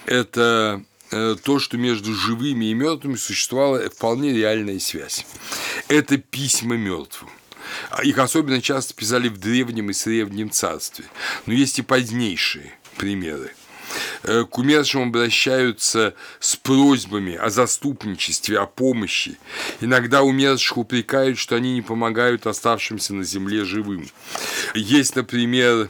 [0.05, 5.25] это э, то, что между живыми и мертвыми существовала вполне реальная связь.
[5.87, 7.29] Это письма мертвым.
[8.03, 11.05] Их особенно часто писали в древнем и среднем царстве,
[11.45, 13.51] но есть и позднейшие примеры–
[14.23, 19.37] Э, к умершим обращаются с просьбами о заступничестве, о помощи.
[19.81, 24.09] Иногда умерших упрекают, что они не помогают оставшимся на земле живым.
[24.73, 25.89] Есть, например,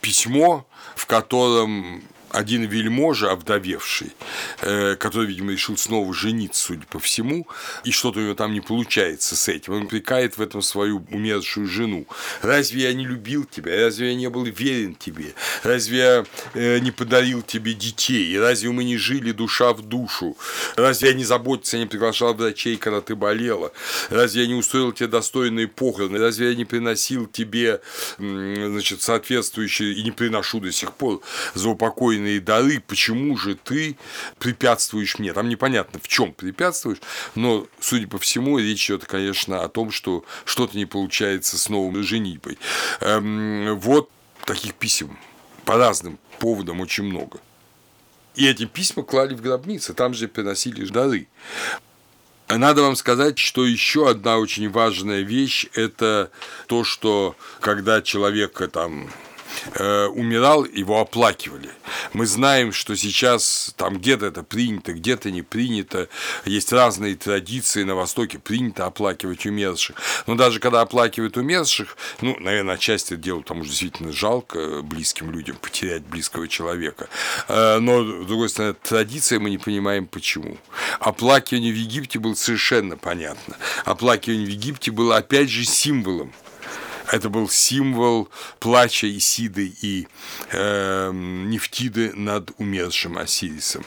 [0.00, 2.02] письмо, в котором
[2.32, 4.12] один вельможа, овдовевший,
[4.60, 7.46] э, который, видимо, решил снова жениться, судя по всему,
[7.84, 9.74] и что-то у него там не получается с этим.
[9.74, 12.06] Он упрекает в этом свою умершую жену.
[12.40, 13.84] «Разве я не любил тебя?
[13.84, 15.34] Разве я не был верен тебе?
[15.62, 18.38] Разве я э, не подарил тебе детей?
[18.38, 20.36] Разве мы не жили душа в душу?
[20.76, 23.72] Разве я не заботился, не приглашал врачей, когда ты болела?
[24.10, 26.18] Разве я не устроил тебе достойные похороны?
[26.18, 27.80] Разве я не приносил тебе
[28.18, 31.20] значит, соответствующие, и не приношу до сих пор,
[31.54, 33.96] за упокой божественные дары, почему же ты
[34.38, 35.32] препятствуешь мне?
[35.32, 36.98] Там непонятно, в чем препятствуешь,
[37.34, 42.02] но, судя по всему, речь идет, конечно, о том, что что-то не получается с новым
[42.02, 42.58] женитьбой.
[43.00, 44.10] Эм, вот
[44.44, 45.18] таких писем
[45.64, 47.38] по разным поводам очень много.
[48.34, 51.28] И эти письма клали в гробницы, там же приносили дары.
[52.48, 56.30] Надо вам сказать, что еще одна очень важная вещь– это
[56.66, 59.10] то, что когда человека там
[59.74, 61.70] э, умирал, его оплакивали.
[62.12, 66.08] Мы знаем, что сейчас там где-то это принято, где-то не принято.
[66.44, 69.96] Есть разные традиции на Востоке, принято оплакивать умерших.
[70.26, 75.30] Но даже когда оплакивают умерших, ну, наверное, отчасти это дело, потому что действительно жалко близким
[75.30, 77.08] людям потерять близкого человека.
[77.48, 80.58] Э, но, с другой стороны, традиция мы не понимаем почему.
[81.00, 83.56] Оплакивание в Египте было совершенно понятно.
[83.84, 86.32] Оплакивание в Египте было, опять же, символом
[87.12, 90.08] это был символ плача Исиды и
[90.50, 93.84] э, Нефтиды над умершим Осирисом.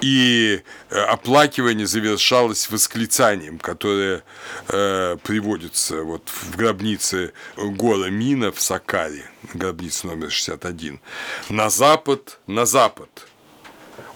[0.00, 4.22] И э, оплакивание завершалось восклицанием, которое
[4.68, 11.00] э, приводится вот в гробнице гора Мина в Сакаре, гробница номер 61.
[11.48, 13.26] «На запад, на запад!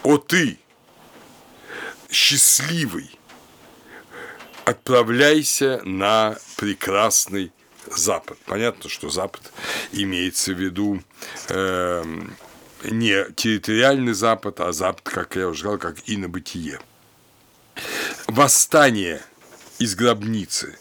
[0.04, 0.60] О ты,
[2.08, 3.10] счастливый,
[4.64, 7.52] отправляйся на прекрасный
[7.94, 8.38] Запад.
[8.46, 9.52] Понятно, что Запад
[9.92, 11.02] имеется в виду
[11.48, 12.04] э,
[12.84, 16.80] не территориальный Запад, а Запад, как я уже сказал, как инобытие.
[18.26, 19.22] Восстание
[19.78, 20.78] из гробницы,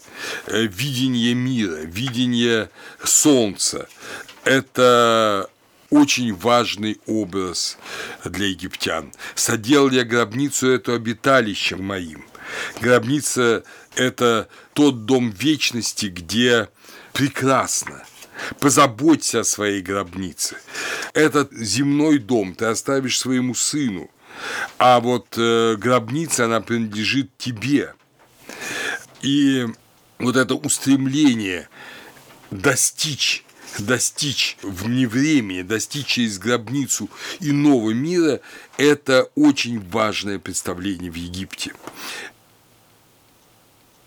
[0.48, 2.69] э, видение мира, видение
[3.03, 3.88] солнца–
[4.44, 5.49] это
[5.90, 7.77] очень важный образ
[8.23, 9.11] для египтян.
[9.34, 12.26] Соделал я гробницу эту обиталищем моим.
[12.82, 13.64] Гробница–
[13.95, 16.69] это тот дом вечности, где
[17.16, 18.04] прекрасно.
[18.60, 20.58] Позаботься о своей гробнице.
[21.14, 24.12] Этот земной дом ты оставишь своему сыну,
[24.78, 27.94] а вот э, гробница, она принадлежит тебе.
[29.22, 29.66] И
[30.20, 31.70] вот это устремление
[32.52, 33.44] достичь
[33.80, 37.10] достичь вне времени, достичь через гробницу
[37.42, 38.40] иного мира–
[38.78, 41.74] это очень важное представление в Египте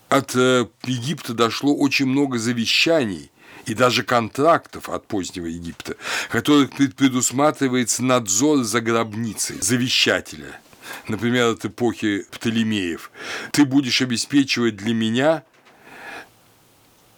[0.08, 3.30] от э, Египта дошло очень много завещаний
[3.66, 5.96] и даже контрактов от позднего Египта,
[6.30, 10.60] которых предусматривается надзор за гробницей завещателя.
[11.06, 13.10] Например, от эпохи Птолемеев.
[13.52, 15.44] Ты будешь обеспечивать для меня,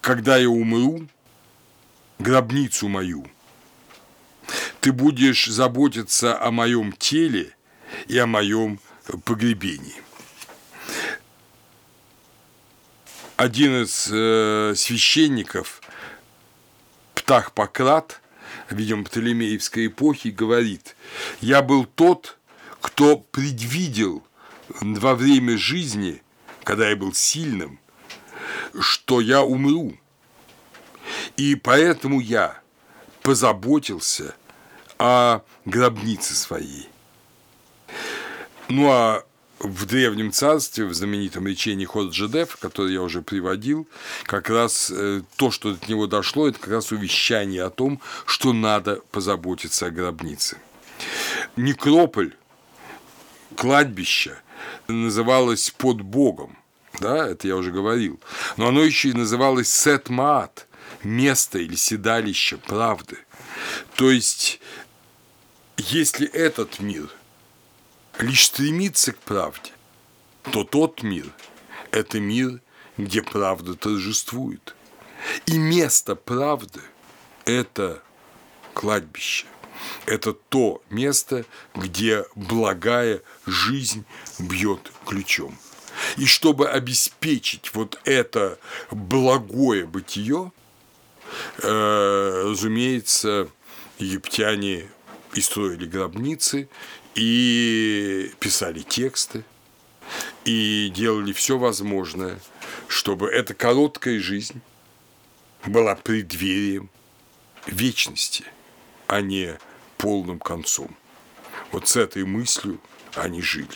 [0.01, 1.07] когда я умру,
[2.19, 3.25] гробницу мою.
[4.81, 7.55] Ты будешь заботиться о моем теле
[8.07, 8.79] и о моем
[9.23, 9.95] погребении.
[13.41, 15.81] Один из э, священников,
[17.15, 18.21] Птах Пократ,
[18.69, 20.95] видимо, Птолемеевской эпохи, говорит,
[21.39, 22.37] «Я был тот,
[22.81, 24.23] кто предвидел
[24.69, 26.21] во время жизни,
[26.63, 27.79] когда я был сильным,
[28.79, 29.97] что я умру.
[31.35, 32.61] И поэтому я
[33.23, 34.35] позаботился
[34.99, 36.87] о гробнице своей.
[38.69, 39.25] Ну а
[39.63, 43.87] в Древнем Царстве, в знаменитом речении Ходжедеф, которое я уже приводил,
[44.23, 48.53] как раз э, то, что от него дошло, это как раз увещание о том, что
[48.53, 50.57] надо позаботиться о гробнице.
[51.55, 52.35] Некрополь,
[53.55, 54.37] кладбище
[54.87, 56.57] называлось под Богом,
[56.99, 58.19] да, это я уже говорил,
[58.57, 60.67] но оно еще и называлось Сет-Маат,
[61.03, 63.17] место или седалище правды.
[63.95, 64.59] То есть,
[65.77, 67.09] если этот мир–
[68.19, 69.71] лишь стремится к правде,
[70.51, 71.27] то тот мир–
[71.91, 72.61] это мир,
[72.97, 74.75] где правда торжествует.
[75.45, 76.81] И место правды–
[77.45, 78.01] это
[78.73, 79.45] кладбище.
[80.05, 84.05] Это то место, где благая жизнь
[84.39, 85.57] бьет ключом.
[86.17, 88.59] И чтобы обеспечить вот это
[88.91, 90.51] благое бытие,
[91.61, 93.49] э, разумеется,
[93.97, 94.87] египтяне
[95.33, 96.69] и строили гробницы,
[97.15, 99.43] и писали тексты,
[100.45, 102.39] и делали все возможное,
[102.87, 104.61] чтобы эта короткая жизнь
[105.65, 106.89] была преддверием
[107.67, 108.45] вечности,
[109.07, 109.57] а не
[109.97, 110.95] полным концом.
[111.71, 112.81] Вот с этой мыслью
[113.15, 113.67] они жили.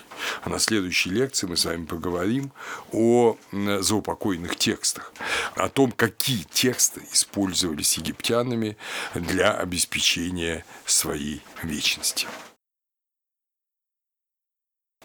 [0.43, 2.51] А на следующей лекции мы с вами поговорим
[2.91, 5.13] о заупокойных текстах,
[5.55, 8.77] о том, какие тексты использовались египтянами
[9.13, 12.27] для обеспечения своей вечности.